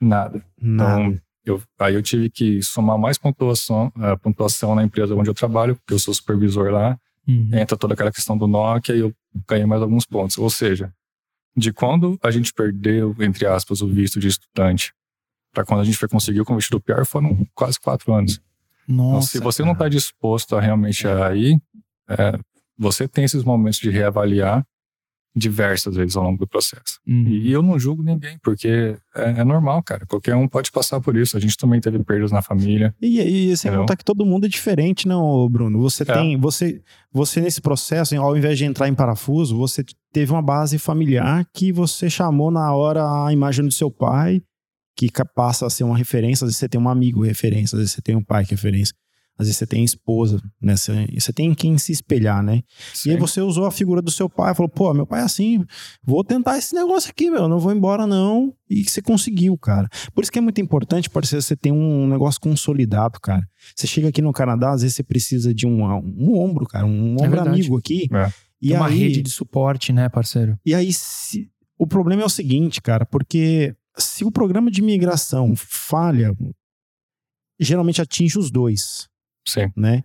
[0.01, 0.43] Nada.
[0.61, 1.01] Nada.
[1.01, 5.33] Então, eu, aí eu tive que somar mais pontuação, eh, pontuação na empresa onde eu
[5.33, 6.97] trabalho, porque eu sou supervisor lá.
[7.27, 7.49] uhum.
[7.53, 9.13] Entra toda aquela questão do Nokia e eu
[9.47, 10.37] ganhei mais alguns pontos.
[10.37, 10.93] Ou seja,
[11.55, 14.93] de quando a gente perdeu, entre aspas, o visto de estudante
[15.53, 18.39] para quando a gente foi conseguir o convite do PR foram quase quatro anos.
[18.83, 19.87] Então, Nossa, se você não cara.
[19.87, 21.59] está disposto a realmente a ir,
[22.09, 22.39] é,
[22.77, 24.65] você tem esses momentos de reavaliar
[25.35, 26.99] diversas vezes ao longo do processo.
[27.07, 27.27] Uhum.
[27.27, 30.05] E eu não julgo ninguém, porque é, é normal, cara.
[30.07, 31.37] Qualquer um pode passar por isso.
[31.37, 32.93] A gente também teve perdas na família.
[32.99, 33.19] E,
[33.51, 33.81] e sem Entendeu?
[33.81, 35.79] contar que todo mundo é diferente, não, Bruno?
[35.81, 36.05] Você É.
[36.13, 36.35] tem.
[36.37, 36.81] Você,
[37.11, 41.71] você, nesse processo, ao invés de entrar em parafuso, você teve uma base familiar que
[41.71, 44.41] você chamou na hora a imagem do seu pai,
[45.07, 46.43] que passa a ser uma referência.
[46.45, 48.55] Às vezes você tem um amigo referência, às vezes você tem um pai que é
[48.55, 48.93] referência.
[49.37, 50.75] Às vezes você tem esposa, né?
[50.75, 52.61] Você, você tem em quem se espelhar, né?
[52.93, 53.09] Sim.
[53.09, 55.63] E aí você usou a figura do seu pai, falou, pô, meu pai é assim,
[56.03, 58.53] vou tentar esse negócio aqui, meu, não vou embora não.
[58.69, 59.87] E você conseguiu, cara.
[60.13, 63.47] Por isso que é muito importante, ser você ter um negócio consolidado, cara.
[63.73, 67.13] Você chega aqui no Canadá, às vezes você precisa de um, um ombro, cara, um
[67.13, 67.47] ombro verdade.
[67.49, 68.09] amigo aqui.
[68.13, 68.29] É.
[68.61, 70.59] E uma aí, rede de suporte, né, parceiro?
[70.65, 75.53] E aí, se- o problema é o seguinte, cara, porque se o programa de imigração
[75.55, 76.35] falha,
[77.59, 79.07] geralmente atinge os dois,
[79.47, 79.71] Sim.
[79.75, 80.03] né?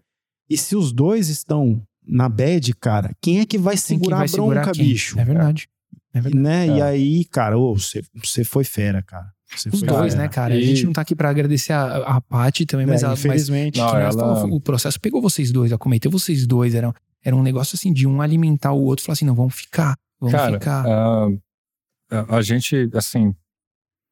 [0.48, 4.16] E se os dois estão na bad, cara, quem é que vai Quem que segurar
[4.18, 5.18] vai a bronca, segurar bicho?
[5.18, 5.68] É verdade.
[6.12, 6.42] É verdade.
[6.42, 6.66] Né?
[6.68, 6.76] É.
[6.76, 8.02] E aí, cara, você,
[8.44, 9.32] foi fera, cara.
[9.56, 10.22] Você Os foi dois, fera.
[10.24, 10.54] né, cara?
[10.54, 13.10] A E- gente não tá aqui pra agradecer a, a Paty também, mas, É, a,
[13.10, 13.78] mas infelizmente.
[13.78, 16.74] Não, que nós ela- o processo pegou vocês dois, acometeu vocês dois.
[16.74, 16.92] Era,
[17.22, 20.34] era um negócio assim de um alimentar o outro, falar assim: não, vamos ficar, vamos
[20.34, 20.84] Cara, ficar.
[20.86, 23.34] a, a gente, assim,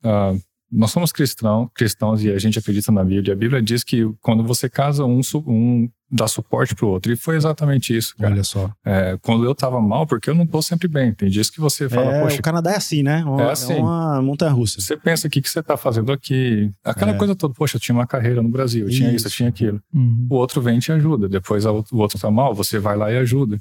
[0.03, 0.35] ah,
[0.71, 3.35] nós somos cristão, cristãos e a gente acredita na Bíblia.
[3.35, 7.13] A Bíblia diz que quando você casa, um, um dá suporte pro outro.
[7.13, 8.33] E foi exatamente isso, cara.
[8.33, 8.71] Olha só.
[8.85, 11.13] É, quando eu tava mal, porque eu não tô sempre bem.
[11.13, 13.23] Tem dias que você fala, É, poxa, o Canadá é assim, né?
[13.25, 13.75] Uma- É assim.
[13.75, 14.81] uma montanha-russa.
[14.81, 16.71] você pensa o que, que você tá fazendo aqui.
[16.85, 17.19] Aquela É.
[17.19, 19.81] coisa toda, poxa, eu tinha uma carreira no Brasil, eu tinha isso, eu tinha aquilo.
[19.95, 20.27] Uhum.
[20.31, 21.29] o outro vem e te ajuda.
[21.29, 23.59] Depois o outro tá mal, você vai lá e ajuda.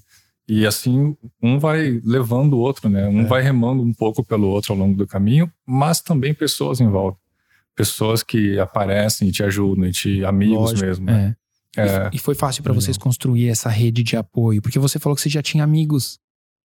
[0.48, 3.08] E assim, um vai levando o outro, né?
[3.08, 3.26] Um É.
[3.26, 7.18] vai remando um pouco pelo outro ao longo do caminho, mas também pessoas em volta.
[7.76, 10.86] Pessoas que aparecem e te ajudam, e te amigos Lógico.
[10.86, 11.06] mesmo.
[11.06, 11.36] Né?
[11.38, 11.42] É.
[11.88, 12.76] É, E foi fácil Legal.
[12.82, 16.20] vocês construir essa rede de apoio, porque você falou que você já tinha amigos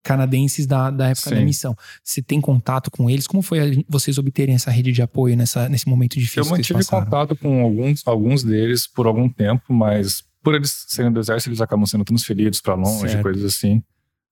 [0.02, 1.44] canadenses da, da época da Sim.
[1.44, 1.76] missão.
[2.02, 3.26] Você tem contato com eles?
[3.26, 7.36] Como foi vocês obterem essa rede de apoio nessa, nesse momento difícil eu mantive contato
[7.36, 11.86] com alguns, alguns deles por algum tempo, mas por eles serem do exército, eles acabam
[11.86, 13.22] sendo transferidos para longe, Certo.
[13.22, 13.82] coisas assim.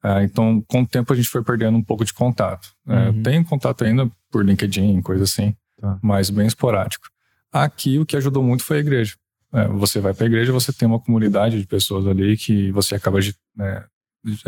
[0.04, 2.68] Ah, então, com o tempo, a gente foi perdendo um pouco de contato.
[2.86, 3.22] É, Uhum.
[3.22, 5.98] tenho contato ainda por LinkedIn, coisa assim, Tá.
[6.02, 7.06] mas bem esporádico.
[7.52, 9.14] Aqui, o que ajudou muito foi a igreja.
[9.52, 12.94] É, você vai para a igreja, você tem uma comunidade de pessoas ali que você
[12.94, 13.18] acaba
[13.56, 13.84] né,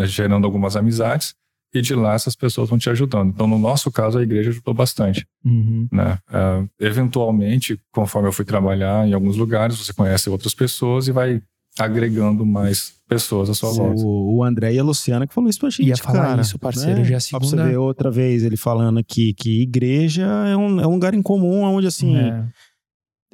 [0.07, 1.35] gerando algumas amizades
[1.75, 3.31] e de lá essas pessoas vão te ajudando.
[3.31, 5.87] Então, no nosso caso, a igreja ajudou bastante Uhum.
[5.93, 6.19] né?
[6.29, 11.43] Ah, eventualmente, conforme eu fui trabalhar em alguns lugares, você conhece outras pessoas e vai
[11.79, 14.01] agregando mais pessoas à sua volta.
[14.01, 16.59] O, o André e a Luciana que falou isso pra gente, Ia falar cara, isso,
[16.59, 17.05] parceiro, né?
[17.05, 20.23] já é a Só pra você segunda- ver outra vez ele falando aqui que igreja
[20.25, 22.45] é um, é um lugar em comum onde, assim, É.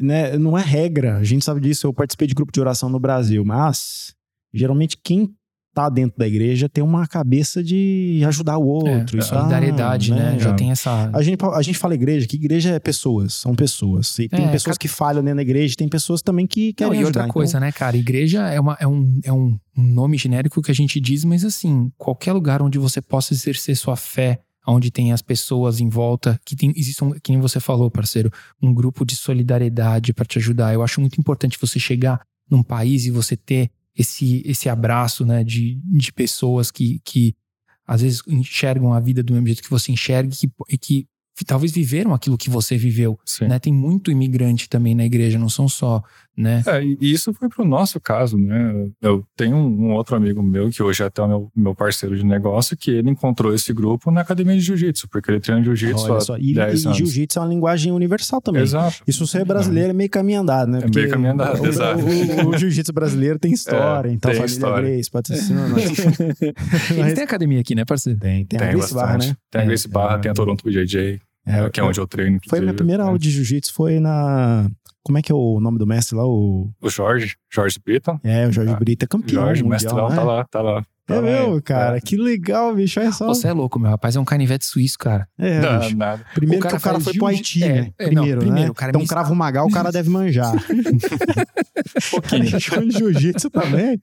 [0.00, 1.16] né, não é regra.
[1.18, 4.14] A gente sabe disso, eu participei de grupo de oração no Brasil, mas
[4.52, 5.34] geralmente quem
[5.72, 9.18] tá dentro da igreja tem uma cabeça de ajudar o outro.
[9.18, 10.38] É, e solidariedade, tal, né?
[10.38, 11.10] Já tem essa.
[11.12, 14.18] A gente, a gente fala igreja, que igreja é pessoas, são pessoas.
[14.18, 17.00] E tem É, pessoas que falham dentro da igreja, tem pessoas também que Não, querem
[17.00, 17.20] e ajudar.
[17.20, 17.96] outra coisa, né, cara?
[17.96, 21.90] Igreja é, uma, é, um, é um nome genérico que a gente diz, mas assim,
[21.96, 26.54] qualquer lugar onde você possa exercer sua fé, onde tem as pessoas em volta, que
[26.54, 28.30] tem, existe, um, que nem você falou, parceiro,
[28.62, 30.74] um grupo de solidariedade pra te ajudar.
[30.74, 35.44] Eu acho muito importante você chegar num país e você ter esse, esse abraço, né,
[35.44, 37.34] de, de pessoas que, que
[37.86, 40.78] às vezes enxergam a vida do mesmo jeito que você enxerga e que, e
[41.36, 43.58] que talvez viveram aquilo que você viveu, né?
[43.58, 46.02] Tem muito imigrante também na igreja, não são só,
[46.36, 46.62] né?
[46.66, 48.88] É, e isso foi pro nosso caso, né?
[49.02, 52.24] Eu tenho um, outro amigo meu, que hoje é até o meu, meu parceiro de
[52.24, 56.16] negócio, que ele encontrou esse grupo na academia de jiu-jitu, porque ele treina jiu-jitsu Olha
[56.16, 56.38] há só.
[56.38, 56.98] E, 10 e anos.
[56.98, 58.62] jiu-jitsu é uma linguagem universal também.
[58.62, 59.02] Exato.
[59.06, 60.80] Isso é brasileiro, é meio caminho andado, né?
[60.82, 62.00] É meio caminho andado, o, exato.
[62.04, 64.88] O, o jiu-jitsu brasileiro tem história, É, então tem família história.
[64.88, 65.84] Grace, patrocina nós.
[66.90, 68.18] Eles têm academia aqui, né, parceiro?
[68.18, 69.18] Tem, tem, a Tem Grace bastante.
[69.18, 69.36] Barra, né?
[69.50, 70.18] Tem a Grace É, Barra, é.
[70.18, 72.38] tem a Toronto BJJ, É, que é onde eu treino.
[72.48, 74.68] Foi a minha primeira aula de jiu-jitsu, foi na...
[75.02, 76.26] Como é que é o nome do mestre lá?
[76.26, 76.70] O...
[76.80, 78.18] O Jorge, Jorge Britton.
[78.22, 80.16] É, o Jorge Ah, Brita, campeão Jorge, mundial, mestrão, né?
[80.16, 80.84] tá lá, tá lá.
[81.10, 82.00] É Tá lá, meu, cara, é.
[82.00, 83.26] que legal, bicho, olha só.
[83.28, 84.16] Você é louco, meu rapaz.
[84.16, 85.26] É um canivete suíço, cara.
[85.38, 85.96] É, Não, bicho.
[85.96, 86.24] nada.
[86.34, 87.90] Primeiro O cara que o cara foi pro Haiti, é, né?
[87.98, 88.70] é, não, Primeiro, primeiro, né?
[88.70, 90.52] o cara então me- cravo magal, o cara deve manjar.
[92.10, 92.60] pouquinho.
[92.60, 94.00] Show de jiu-jitsu também.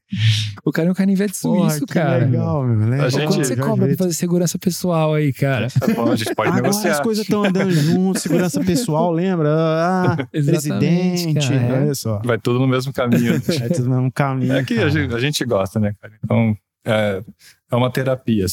[0.65, 2.17] O cara é um canivete Porra, suíço, que cara.
[2.25, 2.89] legal, meu.
[2.89, 3.05] Legal.
[3.05, 5.67] A gente- Quanto você cobra pra fazer segurança pessoal aí, cara?
[5.69, 6.91] Tá bom, a gente pode Agora negociar.
[6.93, 9.49] as coisas estão andando junto, segurança pessoal, lembra?
[9.53, 11.81] Ah, presidente, cara, é.
[11.83, 12.21] olha só.
[12.23, 13.35] Vai tudo no mesmo caminho.
[13.35, 14.53] É tudo no mesmo caminho.
[14.53, 14.89] É que a cara.
[14.89, 16.13] gente, a gente gosta, né, cara?
[16.23, 16.55] Então,
[16.87, 17.23] é,
[17.71, 18.45] é uma terapia.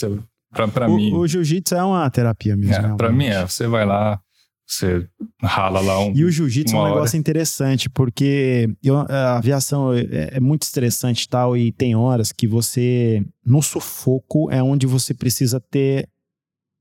[0.88, 2.86] O, mim, o jiu-jitsu é uma terapia mesmo.
[2.86, 3.42] é, pra mim é.
[3.46, 4.20] Você vai lá,
[4.66, 5.06] você
[5.42, 6.12] rala lá um.
[6.14, 6.94] E o jiu-jitsu é um hora.
[6.94, 12.30] negócio interessante, porque eu- a aviação é, é muito estressante e tal, e tem horas
[12.32, 16.08] que você, no sufoco, é onde você precisa ter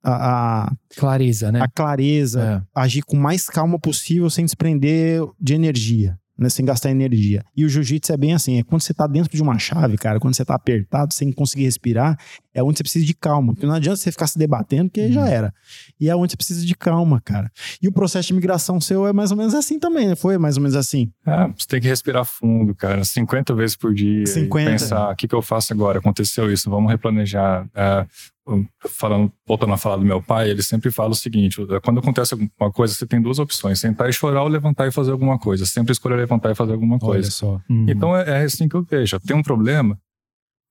[0.05, 1.61] a, a, Clareza, né?
[1.61, 2.81] a clareza, É.
[2.81, 6.17] agir com mais calma possível sem desprender de energia.
[6.37, 7.43] Né, sem gastar energia.
[7.55, 10.19] E o jiu-jitsu é bem assim, é quando você tá dentro de uma chave, cara,
[10.19, 12.17] quando você tá apertado, sem conseguir respirar,
[12.53, 13.53] é onde você precisa de calma.
[13.53, 15.53] Porque não adianta você ficar se debatendo, porque já era.
[15.99, 17.51] E é onde você precisa de calma, cara.
[17.81, 20.15] E o processo de migração seu é mais ou menos assim também, né?
[20.15, 21.11] Foi mais ou menos assim.
[21.25, 24.25] Ah, você tem que respirar fundo, cara, 50 vezes por dia.
[24.25, 24.69] 50.
[24.69, 25.99] E pensar, o que, que eu faço agora?
[25.99, 27.67] Aconteceu isso, vamos replanejar.
[27.75, 28.05] É,
[28.89, 32.71] falando, voltando a falar do meu pai, ele sempre fala o seguinte: quando acontece alguma
[32.71, 35.65] coisa, você tem duas opções: sentar e chorar ou levantar e fazer alguma coisa.
[35.65, 37.27] Sempre escolher levantar e fazer alguma coisa.
[37.27, 37.61] Olha só.
[37.69, 37.85] Uhum.
[37.87, 39.19] Então é, é assim que eu vejo.
[39.21, 39.97] Tem um problema,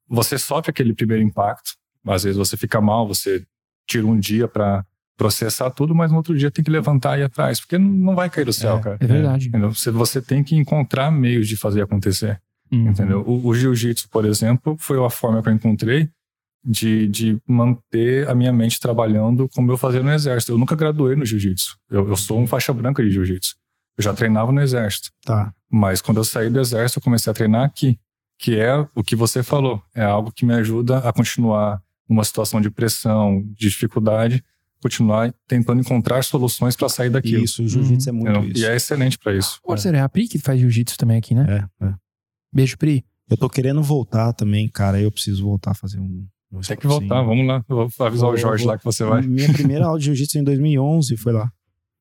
[0.09, 1.73] você sofre aquele primeiro impacto.
[2.07, 3.45] Às vezes você fica mal, você
[3.87, 4.85] tira um dia para
[5.16, 8.29] processar tudo, mas no outro dia tem que levantar e ir atrás, porque não vai
[8.29, 8.99] cair do céu, É, cara.
[9.01, 9.49] É verdade.
[9.49, 9.73] Entendeu?
[9.73, 12.41] Você, você tem que encontrar meios de fazer acontecer.
[12.73, 12.89] Uhum.
[12.89, 13.23] Entendeu?
[13.27, 16.09] O, o jiu-jitsu, por exemplo, foi a forma que eu encontrei
[16.65, 20.53] de, de manter a minha mente trabalhando como eu fazia no exército.
[20.53, 21.77] Eu nunca graduei no jiu-jitsu.
[21.91, 23.57] Eu, eu sou um faixa branca de jiu-jitsu.
[23.97, 25.11] Eu já treinava no exército.
[25.25, 25.53] Tá.
[25.71, 27.99] Mas quando eu saí do exército, eu comecei a treinar aqui,
[28.39, 29.83] que é o que você falou.
[29.95, 34.43] É algo que me ajuda a continuar numa situação de pressão, de dificuldade,
[34.81, 37.45] continuar tentando encontrar soluções para sair daquilo.
[37.45, 38.51] Isso, o jiu-jitsu é muito entendeu?
[38.51, 38.63] isso.
[38.63, 39.61] E é excelente para isso.
[39.65, 41.69] Ô, Marcelo, é a Pri que faz jiu-jitsu também aqui, né?
[41.81, 41.95] É, é.
[42.53, 43.05] Beijo, Pri.
[43.31, 45.01] Eu tô querendo voltar também, cara.
[45.01, 46.27] Eu preciso voltar a fazer um.
[46.53, 47.65] Um Tem que voltar, vamos lá.
[47.69, 49.23] Eu vou avisar Vou- o Jorge vou- lá que você vai.
[49.23, 51.51] Minha primeira aula de jiu-jitsu em 2011 foi lá.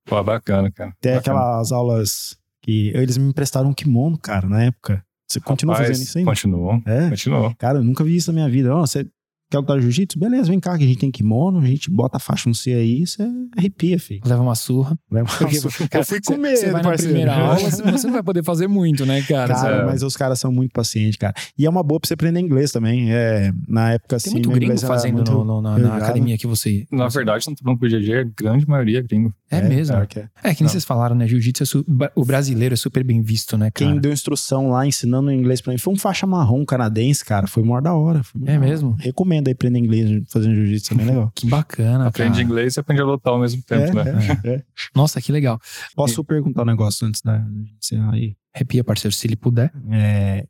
[0.06, 0.93] Pô, bacana, cara.
[0.99, 1.39] Tem Bacana.
[1.39, 5.04] aquelas aulas que eles me emprestaram um kimono, cara, na época.
[5.30, 6.30] Você continua Rapaz, fazendo isso ainda?
[6.30, 7.10] Continuou, É.
[7.10, 7.56] continuou.
[7.58, 8.76] Cara, eu nunca vi isso na minha vida.
[8.76, 9.06] Ó, você
[9.52, 10.18] quer lutar jiu-jitsu?
[10.18, 12.74] Beleza, vem cá, que a gente tem kimono, a gente bota a faixa no C
[12.74, 13.22] aí, você
[13.56, 14.22] arrepia, filho.
[14.26, 14.97] Leva uma surra.
[15.12, 17.14] Leva Porque, uma- cara, eu fui com você- medo, Você vai na parceiro.
[17.14, 19.54] primeira aula, você não vai poder fazer muito, né, cara?
[19.54, 19.86] Cara, É.
[19.86, 21.34] mas os caras são muito pacientes, cara.
[21.58, 23.12] E é uma boa pra você aprender inglês também.
[23.12, 26.38] É, na época, Tem assim, muito meu gringo fazendo muito no- no- na, na academia
[26.38, 26.86] que você.
[26.91, 29.34] Na verdade, no banco de GG, a grande maioria é gringo.
[29.49, 29.93] É, mesmo.
[29.93, 30.30] claro que é.
[30.43, 30.70] É, que nem Não.
[30.70, 31.28] vocês falaram, né?
[31.28, 31.86] Jiu-jitsu, é su-
[32.16, 33.91] o brasileiro é super bem visto, né, cara?
[33.91, 37.47] Quem deu instrução lá, ensinando inglês pra mim, foi um faixa marrom canadense, cara.
[37.47, 38.24] Foi maior da hora.
[38.24, 38.95] Foi É mesmo?
[38.97, 41.31] Recomendo aí aprender inglês fazendo jiu-jitsu, é bem legal.
[41.35, 42.43] Que bacana, Aprende cara.
[42.43, 44.39] inglês e aprende a lutar ao mesmo tempo, é, né?
[44.43, 44.63] é, é.
[44.95, 45.59] Nossa, que legal.
[45.95, 48.35] Posso perguntar um negócio antes da gente encerrar aí?
[48.53, 49.71] Arrepia, parceiro, se ele puder.
[49.91, 50.45] É,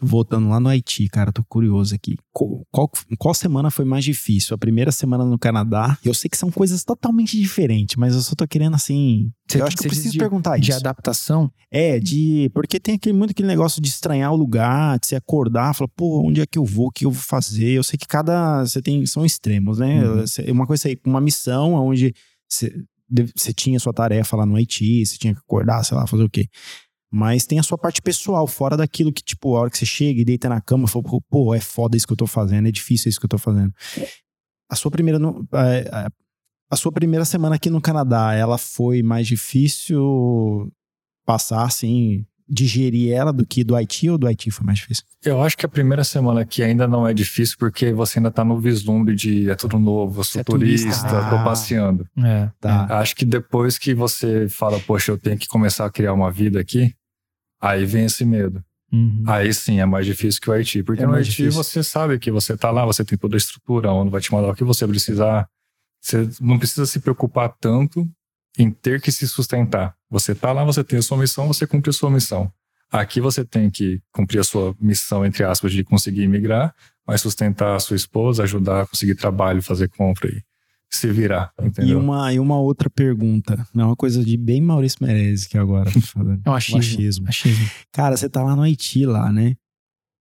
[0.00, 2.16] voltando lá no Haiti, cara, tô curioso aqui.
[2.32, 4.54] Qual, qual, qual semana foi mais difícil?
[4.54, 5.98] A primeira semana no Canadá?
[6.04, 9.30] Eu sei que são coisas totalmente diferentes, mas eu só tô querendo assim.
[9.50, 10.78] Você- eu acho que eu preciso de- perguntar De isso.
[10.78, 11.50] adaptação.
[11.70, 12.50] É, de.
[12.54, 16.22] Porque tem aquele, muito aquele negócio de estranhar o lugar, de se acordar, falar, pô,
[16.26, 17.70] onde é que eu vou, o que eu vou fazer?
[17.70, 18.64] Eu sei que cada.
[18.64, 19.04] Você tem.
[19.06, 20.04] São extremos, né?
[20.08, 20.26] Uhum.
[20.26, 22.14] Cê- Uma coisa aí, uma missão onde
[23.34, 26.30] você tinha sua tarefa lá no Haiti, você tinha que acordar, sei lá, fazer o
[26.30, 26.46] quê.
[27.10, 30.20] Mas tem a sua parte pessoal, fora daquilo que, tipo, a hora que você chega
[30.20, 33.08] e deita na cama, fala, pô, é foda isso que eu tô fazendo, é difícil
[33.08, 33.72] isso que eu tô fazendo.
[34.70, 35.18] A sua primeira.
[35.52, 36.08] a-
[36.70, 40.70] a sua primeira semana aqui no Canadá, ela foi mais difícil
[41.24, 45.04] passar, assim, digerir ela do que do Haiti ou do Haiti foi mais difícil?
[45.24, 48.44] Eu acho que a primeira semana aqui ainda não é difícil porque você ainda tá
[48.44, 50.88] no vislumbre de é tudo novo, eu sou Você é turista.
[50.88, 51.44] turista, tô Ah.
[51.44, 52.06] passeando.
[52.18, 52.50] É.
[52.60, 52.98] Tá.
[52.98, 56.58] Acho que depois que você fala, poxa, eu tenho que começar a criar uma vida
[56.60, 56.94] aqui,
[57.60, 58.62] aí vem esse medo.
[58.90, 59.22] Uhum.
[59.26, 60.82] Aí sim é mais difícil que o Haiti.
[60.82, 61.52] Porque É no Haiti difícil.
[61.52, 64.48] você sabe que você tá lá, você tem toda a estrutura, onde vai te mandar
[64.48, 65.46] o que você precisar.
[66.00, 68.08] Você não precisa se preocupar tanto
[68.56, 69.94] em ter que se sustentar.
[70.10, 72.50] Você tá lá, você tem a sua missão, você cumpre a sua missão.
[72.90, 76.74] Aqui você tem que cumprir a sua missão, entre aspas, de conseguir imigrar,
[77.06, 80.42] mas sustentar a sua esposa, ajudar a conseguir trabalho, fazer compra e
[80.90, 81.98] se virar, E entendeu?
[81.98, 86.00] uma, e uma outra pergunta, é uma coisa de bem Maurício Meirelles que agora tô
[86.00, 86.40] falando.
[86.46, 86.78] É um achismo.
[86.78, 87.28] Machismo.
[87.28, 87.70] Achismo.
[87.92, 89.54] Cara, você tá lá no Haiti, lá, né?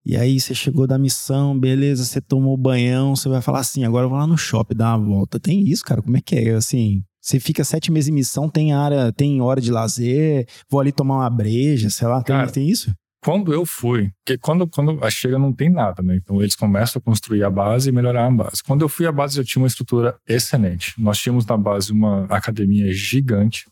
[0.05, 3.85] E aí você chegou da missão, beleza, você tomou o banhão, você vai falar assim,
[3.85, 5.39] agora eu vou lá no shopping dar uma volta.
[5.39, 6.01] Tem isso, cara?
[6.01, 6.51] Como é que é?
[6.53, 10.93] Assim, você fica sete meses em missão, tem área, tem hora de lazer, vou ali
[10.93, 12.95] tomar uma breja, sei lá, tem, Cara, tem isso?
[13.21, 16.15] Quando eu fui, porque quando, quando a chega não tem nada, né?
[16.15, 18.63] Então eles começam a construir a base e melhorar a base.
[18.63, 20.93] Quando eu fui à base, eu tinha uma estrutura excelente.
[20.97, 23.69] Nós tínhamos na base uma academia gigante,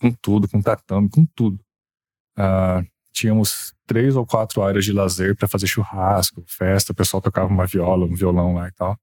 [0.00, 1.60] com tudo, com tatame, com tudo.
[2.36, 2.82] Ah,
[3.12, 7.66] tínhamos três ou quatro áreas de lazer para fazer churrasco, festa, o pessoal tocava uma
[7.66, 8.98] viola, um violão lá e tal.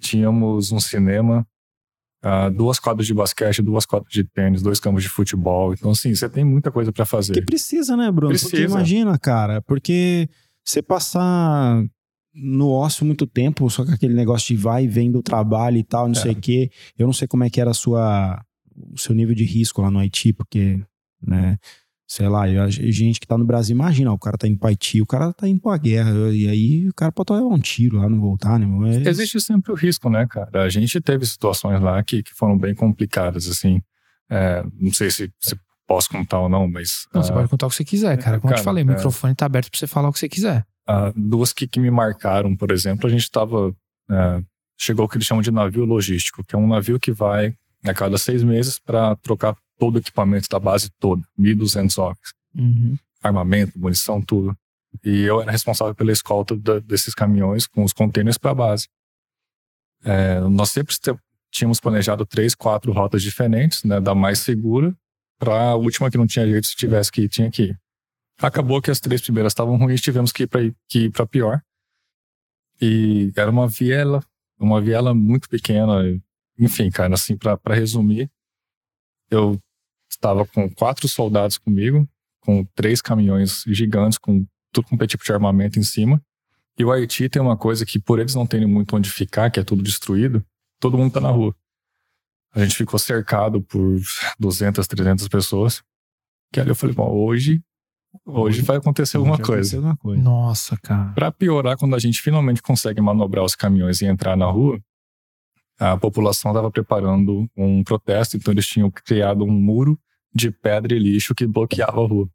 [0.00, 1.44] Tínhamos um cinema,
[2.22, 5.72] ah, duas quadras de basquete, duas quadras de tênis, dois campos de futebol.
[5.72, 7.32] Então, assim, você tem muita coisa para fazer.
[7.34, 8.32] Porque precisa, né, Bruno?
[8.34, 8.74] Porque Precisa.
[8.74, 10.28] imagina, cara, porque
[10.64, 11.82] você passar
[12.34, 15.84] no ócio muito tempo, só com aquele negócio de vai e vem do trabalho e
[15.84, 16.22] tal, não É.
[16.22, 16.70] sei o quê.
[16.98, 18.40] Eu não sei como é que era sua,
[18.92, 20.80] o seu nível de risco lá no Haiti, porque,
[21.20, 21.56] né,
[22.08, 25.02] sei lá, a gente que tá no Brasil, imagina, o cara tá indo pro Haiti,
[25.02, 28.08] o cara tá indo pra guerra, e aí o cara pode levar um tiro lá,
[28.08, 28.64] não voltar, né?
[28.64, 28.86] meu?
[28.86, 30.62] É- Existe sempre o risco, né, cara?
[30.62, 33.82] A gente teve situações lá que, que foram bem complicadas, assim.
[34.30, 35.54] É, não sei se, se
[35.86, 37.06] posso contar ou não, mas.
[37.14, 38.40] Não, você ah, pode contar o que você quiser, cara.
[38.40, 38.94] Como eu te cara, falei, o é.
[38.94, 40.64] microfone tá aberto pra você falar o que você quiser.
[40.86, 43.74] ah, duas que, que me marcaram, por exemplo, a gente estava.
[44.78, 47.54] chegou o que eles chamam de navio logístico, que é um navio que vai
[47.84, 52.34] a cada seis meses para trocar todo o equipamento da base toda, 1.200 homens.
[52.54, 52.96] Uhum.
[53.22, 54.56] Armamento, munição, tudo.
[55.04, 58.88] E eu era responsável pela escolta da- desses caminhões com os containers para a base.
[60.04, 60.94] É, nós sempre
[61.50, 64.94] tínhamos planejado três, quatro rotas diferentes, né, da mais segura
[65.38, 67.80] para a última que não tinha jeito, se tivesse que ir, tinha que ir.
[68.40, 71.62] Acabou que as três primeiras estavam ruins, tivemos que ir para que ir para pior.
[72.80, 74.22] E era uma viela,
[74.58, 76.02] uma viela muito pequena.
[76.58, 78.30] Enfim, cara, assim, para resumir,
[79.30, 79.60] eu
[80.08, 82.08] estava com quatro soldados comigo,
[82.40, 86.22] com três caminhões gigantes, com tudo com tipo de armamento em cima.
[86.78, 89.58] E o Haiti tem uma coisa que, por eles não terem muito onde ficar, que
[89.58, 90.44] é tudo destruído,
[90.80, 91.54] todo mundo tá na rua.
[92.54, 94.00] A gente ficou cercado por
[94.38, 95.82] 200, 300 pessoas.
[96.52, 97.60] Que ali eu falei, bom, hoje,
[98.24, 99.60] hoje vai acontecer alguma Já coisa.
[99.60, 100.22] aconteceu alguma coisa.
[100.22, 101.12] Nossa, cara.
[101.12, 104.80] Para piorar, quando a gente finalmente consegue manobrar os caminhões e entrar na rua,
[105.78, 109.98] a população estava preparando um protesto, então eles tinham criado um muro
[110.34, 112.28] de pedra e lixo que bloqueava a rua.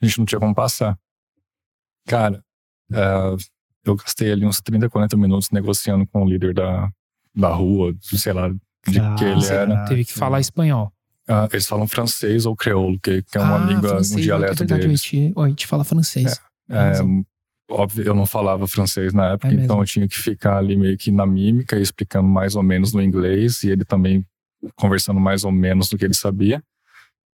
[0.00, 0.98] A gente não tinha como passar.
[2.06, 2.42] Cara,
[2.92, 3.36] é,
[3.84, 6.90] eu gastei ali uns 30, 40 minutos negociando com o líder da,
[7.34, 9.84] da rua, sei lá de que ele era.
[9.86, 10.92] Teve que falar espanhol.
[11.28, 14.52] Ah, eles falam francês ou creolo, que, que é uma ah, língua, francês, um dialeto
[14.52, 15.12] é verdade, deles.
[15.36, 16.40] O Haiti fala francês.
[16.68, 17.24] É, Sim.
[17.70, 20.96] Óbvio, eu não falava francês na época, É então eu tinha que ficar ali meio
[20.98, 24.24] que na mímica, explicando mais ou menos no inglês, e ele também
[24.76, 26.62] conversando mais ou menos do que ele sabia.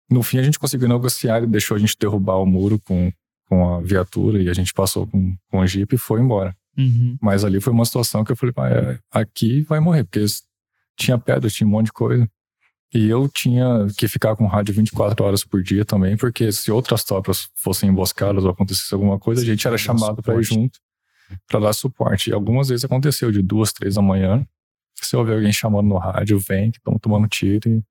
[0.09, 3.11] No fim, a gente conseguiu negociar, ele deixou a gente derrubar o muro com,
[3.49, 6.55] com a viatura, e a gente passou com, com o jeep e foi embora.
[6.79, 7.17] Uhum.
[7.21, 10.25] Mas ali foi uma situação que eu falei, "Ah, aqui vai morrer, porque
[10.97, 12.29] tinha pedra, tinha um monte de coisa.
[12.95, 17.05] E eu tinha que ficar com rádio 24 horas por dia também, porque se outras
[17.05, 20.79] tropas fossem emboscadas ou acontecesse alguma coisa, a gente era chamado para ir junto
[21.49, 22.31] para dar suporte.
[22.31, 24.47] E algumas vezes aconteceu de duas, três da manhã,
[25.01, 27.83] você ouve alguém chamando no rádio, vem, que estão tomando tiro e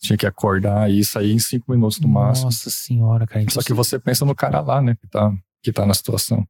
[0.00, 2.46] tinha que acordar e sair em cinco minutos no máximo.
[2.46, 3.44] Nossa senhora, cara.
[3.50, 5.32] Só que você pensa no cara lá, né, que tá,
[5.62, 6.46] que tá na situação.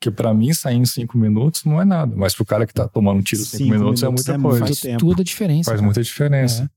[0.00, 2.86] Que pra mim sair em cinco minutos não é nada, mas pro cara que tá
[2.86, 4.66] tomando tiro em cinco, Cinco minutos, é minutos muita é coisa.
[4.66, 5.00] faz tempo.
[5.00, 5.70] toda a diferença.
[5.70, 5.84] Faz cara.
[5.84, 6.70] muita diferença.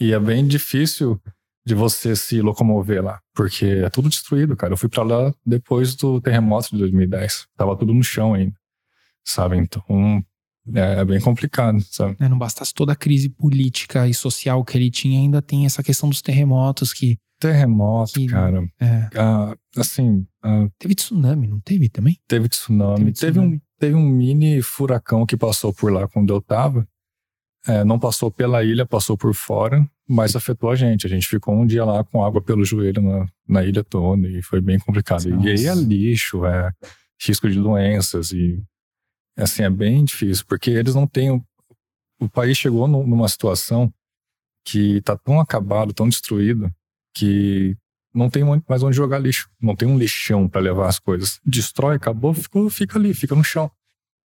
[0.00, 1.20] E é bem difícil
[1.66, 4.72] de você se locomover lá, porque é tudo destruído, cara.
[4.72, 7.46] Eu fui pra lá depois do terremoto de 2010.
[7.56, 8.54] Tava tudo no chão ainda,
[9.24, 9.56] sabe?
[9.56, 9.82] Então
[10.74, 12.16] é, é bem complicado, sabe?
[12.20, 15.82] É, não bastasse toda a crise política e social que ele tinha, ainda tem essa
[15.82, 17.16] questão dos terremotos que.
[17.40, 18.62] Terremoto, Que- cara.
[18.80, 22.16] é, Ah, assim, ah, teve tsunami, não teve também?
[22.28, 22.96] teve tsunami.
[22.96, 23.56] Teve Teve, tsunami.
[23.56, 26.86] um, teve um mini furacão que passou por lá quando eu tava.
[27.66, 31.06] É, não passou pela ilha, passou por fora, mas afetou a gente.
[31.06, 34.42] A gente ficou um dia lá com água pelo joelho na, na ilha toda e
[34.42, 35.26] foi bem complicado.
[35.42, 35.80] E aí é Nossa.
[35.86, 36.70] lixo, é
[37.26, 38.62] risco de doenças e
[39.36, 41.30] assim é bem difícil porque eles não têm.
[41.30, 41.42] o-
[42.20, 43.92] O país chegou nu- numa situação
[44.66, 46.70] que tá tão acabado, tão destruído
[47.14, 47.76] que
[48.14, 49.48] não tem mais onde jogar lixo.
[49.60, 51.40] Não tem um lixão para levar as coisas.
[51.44, 53.70] Destrói, acabou, ficou, fica ali, fica no chão.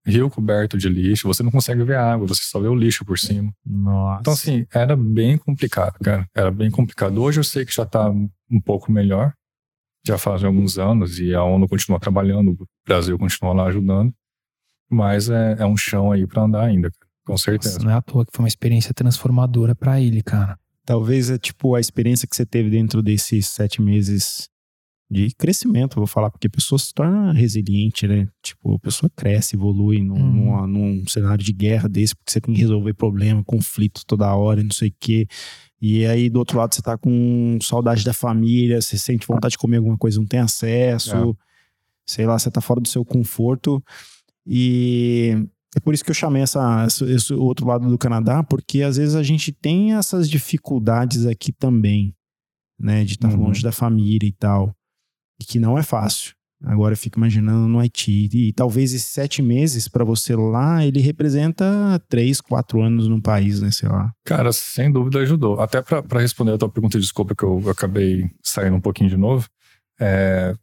[0.07, 3.05] Rio coberto de lixo, você não consegue ver a água, você só vê o lixo
[3.05, 3.53] por cima.
[3.65, 4.21] Nossa.
[4.21, 6.27] Então, assim, era bem complicado, cara.
[6.35, 7.23] Era bem complicado.
[7.23, 9.33] Hoje eu sei que já tá um pouco melhor.
[10.07, 14.13] Já fazem alguns anos e a ONU continua trabalhando, o Brasil continua lá ajudando.
[14.91, 17.11] Mas é, é um chão aí para andar ainda, cara.
[17.27, 17.75] Com certeza.
[17.75, 20.59] Nossa, não é à toa que foi uma experiência transformadora pra ele, cara.
[20.85, 24.49] Talvez é tipo a experiência que você teve dentro desses sete meses
[25.11, 28.29] de crescimento, vou falar, porque a pessoa se torna resiliente, né?
[28.41, 30.33] Tipo, a pessoa cresce, evolui num, Uhum.
[30.33, 34.63] numa- num cenário de guerra desse, porque você tem que resolver problema, conflito toda hora,
[34.63, 35.27] não sei o quê.
[35.83, 39.59] E aí, do outro lado, você tá com saudade da família, você sente vontade de
[39.59, 41.37] comer alguma coisa, não tem acesso,
[42.07, 43.83] sei lá, você tá fora do seu conforto.
[44.47, 45.35] E
[45.77, 49.15] é por isso que eu chamei essa, esse, outro lado do Canadá, porque às vezes
[49.15, 52.15] a gente tem essas dificuldades aqui também,
[52.79, 53.05] né?
[53.05, 53.47] De estar Uhum.
[53.47, 54.75] longe da família e tal.
[55.41, 56.35] E que não é fácil.
[56.63, 58.29] Agora eu fico imaginando no Haiti.
[58.33, 61.65] E talvez esses sete meses para você lá, ele representa
[62.09, 63.71] três, quatro anos no país, né?
[63.71, 64.13] Sei lá.
[64.25, 65.59] Cara, sem dúvida ajudou.
[65.61, 69.49] Até para responder a tua pergunta, desculpa que eu acabei saindo um pouquinho de novo.
[69.99, 70.55] É,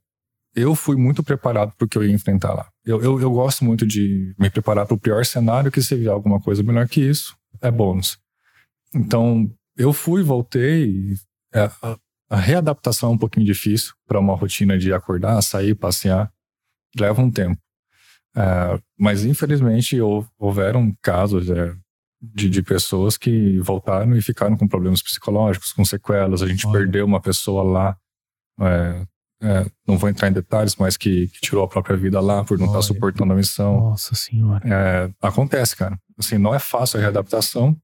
[0.55, 2.67] eu fui muito preparado para o que eu ia enfrentar lá.
[2.85, 6.11] Eu, eu, eu gosto muito de me preparar para o pior cenário, que se vier
[6.11, 8.17] alguma coisa melhor que isso, é bônus.
[8.93, 11.13] Então, eu fui, voltei.
[11.53, 11.69] É,
[12.29, 16.31] a, readaptação é um pouquinho difícil para uma rotina de acordar, sair, passear.
[16.97, 17.61] Leva um tempo.
[18.35, 21.49] É, mas, infelizmente, hou- houveram casos.
[21.49, 21.75] é,
[22.21, 26.41] de, de pessoas que voltaram e ficaram com problemas psicológicos, com sequelas.
[26.41, 26.79] A gente Olha.
[26.79, 27.97] perdeu uma pessoa lá,
[28.59, 29.05] é,
[29.43, 32.57] é, não vou entrar em detalhes, mas que, que tirou a própria vida lá por
[32.57, 32.87] não estar Olha.
[32.87, 33.91] suportando a missão.
[33.91, 34.67] Nossa senhora.
[34.67, 35.97] É, acontece, cara.
[36.17, 37.77] Assim, não é fácil a readaptação,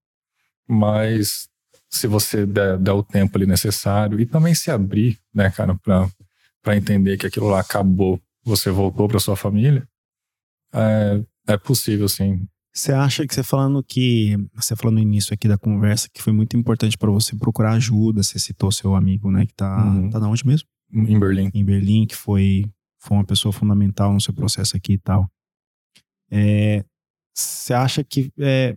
[0.68, 1.48] mas
[1.94, 6.10] se você der, der o tempo ali necessário e também se abrir, né, cara, pra,
[6.62, 9.88] pra entender que aquilo lá acabou, você voltou pra sua família,
[10.74, 12.48] é, é possível, sim.
[12.74, 14.36] Você acha que você falando que.
[14.56, 18.24] Você falando no início aqui da conversa que foi muito importante pra você procurar ajuda.
[18.24, 19.46] Você citou seu amigo, né?
[19.46, 19.86] Que tá.
[19.86, 20.10] Uhum.
[20.10, 20.68] Tá da onde mesmo?
[20.92, 21.52] Em Berlim.
[21.54, 22.66] Em Berlim, que foi,
[23.00, 25.30] foi uma pessoa fundamental no seu processo aqui e tal.
[26.32, 26.84] É,
[27.32, 28.76] Você acha que é,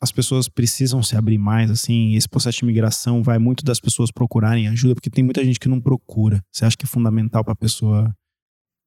[0.00, 2.14] as pessoas precisam se abrir mais, assim?
[2.14, 5.68] Esse processo de imigração vai muito das pessoas procurarem ajuda, porque tem muita gente que
[5.68, 6.42] não procura.
[6.52, 8.14] Você acha que é fundamental pra pessoa.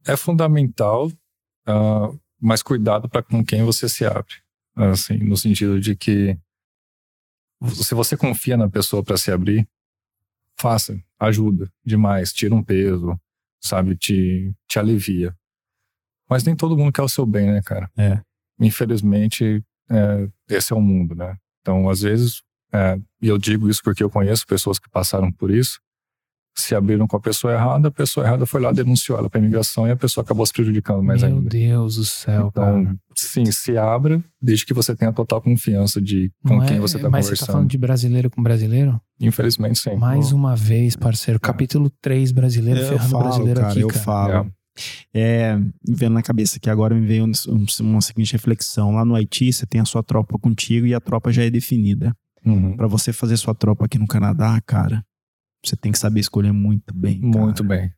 [0.06, 1.12] É fundamental,
[1.68, 4.36] ah, mas cuidado para com quem você se abre.
[4.76, 6.38] Assim, no sentido de que
[7.70, 9.68] se você confia na pessoa para se abrir,
[10.58, 13.20] faça, ajuda demais, tira um peso,
[13.60, 15.36] sabe, te, te alivia.
[16.30, 17.92] Mas nem todo mundo quer o seu bem, né, cara?
[17.98, 18.22] É.
[18.60, 21.36] Infelizmente, é, esse é o mundo, né?
[21.62, 22.42] Então, às vezes,
[22.74, 25.80] é, e eu digo isso porque eu conheço pessoas que passaram por isso,
[26.54, 29.88] se abriram com a pessoa errada, a pessoa errada foi lá, denunciou ela para imigração
[29.88, 31.50] e a pessoa acabou se prejudicando mais Meu ainda.
[31.50, 32.96] Deus do céu, Então, cara.
[33.16, 36.98] sim, se abra, desde que você tenha total confiança de com Não quem é- você
[36.98, 37.54] está Mas você tá conversando.
[37.54, 39.00] falando de brasileiro com brasileiro?
[39.20, 39.96] Infelizmente, sim.
[39.96, 41.40] Mais uma vez, parceiro.
[41.40, 44.00] Capítulo 3, brasileiro Eu ferrando falo, brasileiro cara, aqui, eu cara.
[44.02, 44.34] falo.
[44.34, 44.52] É,
[45.88, 48.92] vendo na cabeça que agora me veio um- um- uma seguinte reflexão.
[48.92, 52.16] Lá no Haiti, você tem a sua tropa contigo e a tropa já é definida.
[52.46, 52.76] Uhum.
[52.76, 55.04] Pra você fazer sua tropa aqui no Canadá, cara,
[55.64, 57.20] você tem que saber escolher muito bem.
[57.22, 57.44] cara.
[57.46, 57.92] Muito bem.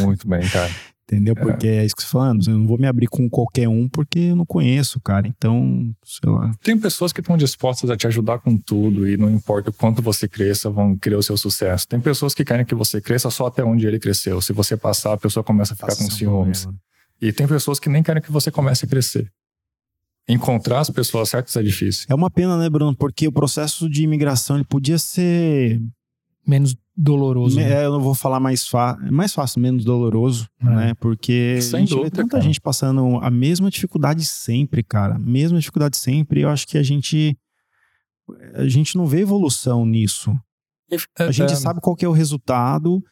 [0.00, 0.72] Muito bem, cara.
[1.08, 1.36] Entendeu?
[1.36, 1.84] Porque é.
[1.84, 2.44] isso que você tá falando.
[2.48, 5.28] Eu não vou me abrir com qualquer um porque eu não conheço, cara.
[5.28, 6.52] Então, sei lá.
[6.62, 10.02] Tem pessoas que estão dispostas a te ajudar com tudo e não importa o quanto
[10.02, 11.86] você cresça, vão querer o seu sucesso.
[11.86, 14.42] Tem pessoas que querem que você cresça só até onde ele cresceu.
[14.42, 16.62] Se você passar, a pessoa começa a ficar Passa com ciúmes.
[16.62, 16.82] problema.
[17.22, 19.30] E tem pessoas que nem querem que você comece a crescer.
[20.28, 22.06] Encontrar as pessoas certas é difícil.
[22.08, 22.96] É uma pena, né, Bruno?
[22.96, 25.80] Porque o processo de imigração ele podia ser.
[26.46, 27.56] Menos doloroso.
[27.56, 27.72] Né?
[27.72, 28.66] é, eu não vou falar mais,
[29.10, 30.64] mais fácil, menos doloroso, É.
[30.64, 30.94] né?
[30.94, 32.42] Porque Sem a gente vê dúvida, tanta cara.
[32.42, 35.16] gente passando a mesma dificuldade sempre, cara.
[35.16, 36.40] A mesma dificuldade sempre.
[36.42, 37.36] Eu acho que a gente.
[38.54, 40.34] A gente não vê evolução nisso.
[41.18, 43.02] A gente É, sabe qual é o resultado,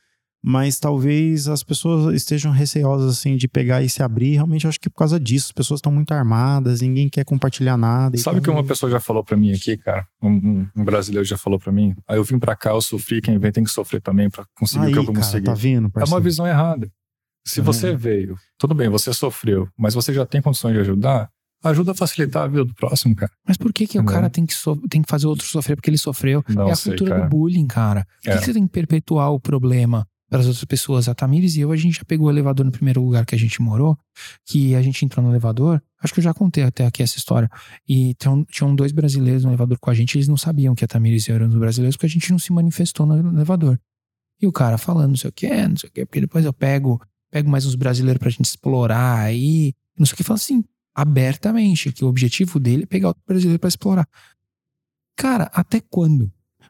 [0.47, 4.35] mas talvez as pessoas estejam receosas assim de pegar e se abrir.
[4.35, 5.47] Realmente acho que é por causa disso.
[5.47, 8.19] As pessoas estão muito armadas, ninguém quer compartilhar nada.
[8.19, 10.07] Sabe o que então- uma pessoa já falou pra mim aqui, cara?
[10.23, 11.95] Um, um- um brasileiro já falou pra mim.
[12.07, 14.85] Aí eu vim pra cá, eu sofri, quem vem tem que sofrer também pra conseguir
[14.85, 15.47] Aí, o que eu cara, consegui.
[15.47, 16.23] tá vendo, É uma parceiro?
[16.23, 16.91] visão errada.
[17.47, 21.29] Se Tá você veio, tudo bem, você sofreu, mas você já tem condições de ajudar,
[21.63, 23.33] ajuda a facilitar a vida do próximo, cara.
[23.49, 25.75] Mas por que, que o cara tem que, so- tem que fazer o outro sofrer
[25.77, 26.45] porque ele sofreu?
[26.51, 27.23] Não é a sei, cultura cara.
[27.25, 28.05] do bullying, cara.
[28.05, 28.39] Por que, É.
[28.39, 31.09] que você tem que perpetuar o problema para as outras pessoas?
[31.09, 33.39] A Tamires e eu, a gente já pegou o elevador no primeiro lugar que a
[33.39, 33.97] gente morou,
[34.45, 35.81] que a gente entrou no elevador.
[36.03, 37.49] Acho que eu já contei até aqui essa história.
[37.89, 40.89] E tinham, tinham dois brasileiros no elevador com a gente, eles não sabiam que a
[40.89, 43.79] Tamires e eu éramos brasileiros porque a gente não se manifestou no elevador.
[44.43, 46.53] E o cara falando não sei o que, não sei o que, porque depois eu
[46.53, 50.65] pego, pego mais uns brasileiros pra gente explorar aí, não sei o que, fala assim,
[50.93, 54.09] abertamente, que o objetivo dele é pegar outro brasileiro pra explorar.
[55.15, 56.29] Cara, até quando?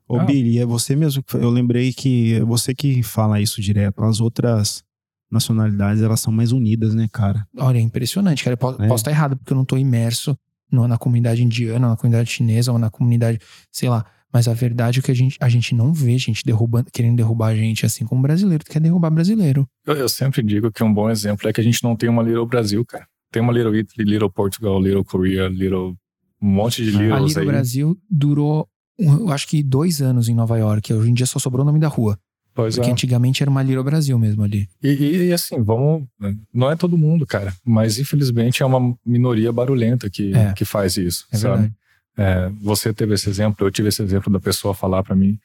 [0.08, 0.24] Ô, Ah.
[0.24, 4.02] Billy, é você mesmo que eu lembrei que é você que fala isso direto.
[4.04, 4.82] As outras
[5.30, 7.46] nacionalidades, elas são mais unidas, né, cara?
[7.56, 8.54] Olha, é impressionante, cara.
[8.54, 8.86] Eu posso, É.
[8.88, 10.36] posso estar errado, porque eu não tô imerso
[10.70, 13.38] no- na comunidade indiana, na comunidade chinesa, ou na comunidade,
[13.72, 14.04] sei lá.
[14.32, 17.48] Mas a verdade é que a gente, a gente não vê gente derrubando, querendo derrubar
[17.48, 19.66] a gente assim como brasileiro quer derrubar brasileiro.
[19.86, 22.22] Eu, eu sempre digo que um bom exemplo é que a gente não tem uma
[22.22, 23.06] Little Brasil, cara.
[23.30, 25.94] Tem uma Little Italy, Little Portugal, Little Korea, Little.
[26.42, 27.46] Um monte de A Littles Little aí.
[27.48, 28.68] Brasil durou,
[28.98, 30.92] eu acho que dois anos em Nova York.
[30.92, 32.18] Hoje em dia só sobrou o nome da rua.
[32.54, 32.92] Pois Porque é.
[32.92, 34.68] antigamente era uma Little Brasil mesmo ali.
[34.80, 36.06] E, e- e, assim, vamos.
[36.52, 37.52] Não é todo mundo, cara.
[37.64, 40.52] Mas infelizmente é uma minoria barulhenta que, É.
[40.52, 41.26] que faz isso.
[41.32, 41.72] É sabe?
[42.16, 45.36] É, você teve esse exemplo, eu tive esse exemplo da pessoa falar pra mim.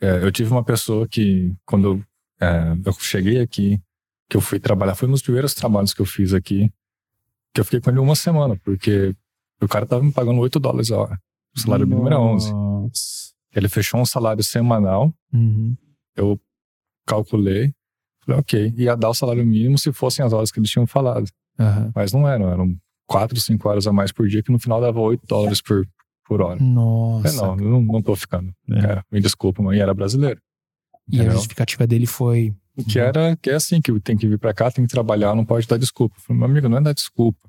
[0.00, 2.02] É, eu tive uma pessoa que, quando eu,
[2.40, 3.80] é, eu cheguei aqui,
[4.28, 6.68] que eu fui trabalhar, foi um dos primeiros trabalhos que eu fiz aqui,
[7.54, 9.14] que eu fiquei com ele uma semana, porque
[9.62, 11.20] o cara tava me pagando 8 dólares a hora.
[11.56, 12.52] O salário mínimo era 11.
[13.54, 15.76] Ele fechou um salário semanal, Uhum.
[16.16, 16.40] eu
[17.06, 17.72] calculei,
[18.24, 21.26] falei, ok, ia dar o salário mínimo se fossem as horas que eles tinham falado.
[21.58, 21.90] Aham.
[21.94, 22.76] Mas não eram, eram
[23.06, 25.86] 4, 5 horas a mais por dia, que no final dava 8 dólares por,
[26.26, 26.60] por hora.
[26.62, 27.28] Nossa.
[27.28, 28.52] É, não, não, não tô ficando.
[28.70, 28.80] É.
[28.80, 30.40] Cara, me desculpa, mas era brasileiro.
[31.08, 31.32] E a Entendeu?
[31.36, 32.52] justificativa dele foi.
[32.90, 35.46] Que era que é assim, que tem que vir pra cá, tem que trabalhar, não
[35.46, 36.16] pode dar desculpa.
[36.18, 37.48] Eu falei, meu amigo, não é dar desculpa.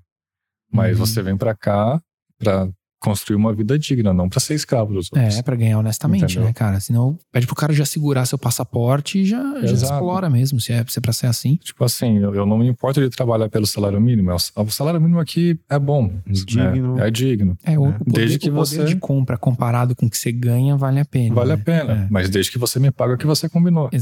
[0.71, 1.05] Mas Uhum.
[1.05, 2.01] você vem pra cá
[2.37, 2.69] pra
[2.99, 5.37] construir uma vida digna, não para ser escravo dos outros.
[5.37, 6.43] É, pra ganhar honestamente, Entendeu?
[6.45, 6.79] né, cara?
[6.79, 10.83] Senão pede pro cara já segurar seu passaporte e já, já explora mesmo, se é,
[10.87, 11.57] se é pra ser assim.
[11.57, 14.31] Tipo assim, eu, eu não me importo de trabalhar pelo salário mínimo.
[14.31, 16.11] é O, salário mínimo aqui é bom.
[16.25, 16.95] Digno.
[16.95, 17.07] né?
[17.07, 17.55] É digno.
[17.63, 17.89] É, o, É.
[17.89, 20.75] o poder, Desde que o poder você- de compra comparado com o que você ganha
[20.75, 21.35] vale a pena.
[21.35, 21.63] Vale a né?
[21.63, 21.93] pena.
[21.93, 22.07] É.
[22.09, 23.87] Mas desde que você me paga o que você combinou.
[23.93, 23.99] Entendeu?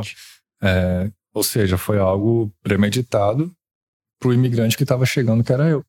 [0.00, 0.16] Exatamente.
[0.62, 3.52] É, ou seja, foi algo premeditado
[4.20, 5.84] pro imigrante que estava chegando, que era eu.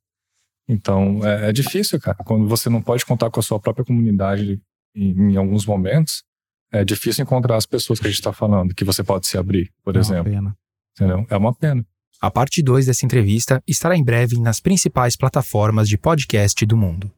[0.69, 2.17] Então, é, é difícil, cara.
[2.23, 4.61] Quando você não pode contar com a sua própria comunidade
[4.95, 6.23] em, em alguns momentos,
[6.71, 9.71] é difícil encontrar as pessoas que a gente está falando, que você pode se abrir,
[9.83, 10.31] por É uma exemplo.
[10.31, 10.55] pena.
[10.95, 11.25] Entendeu?
[11.29, 11.83] É uma pena.
[12.21, 17.11] A parte 2 dessa entrevista estará em breve nas principais plataformas de podcast do mundo.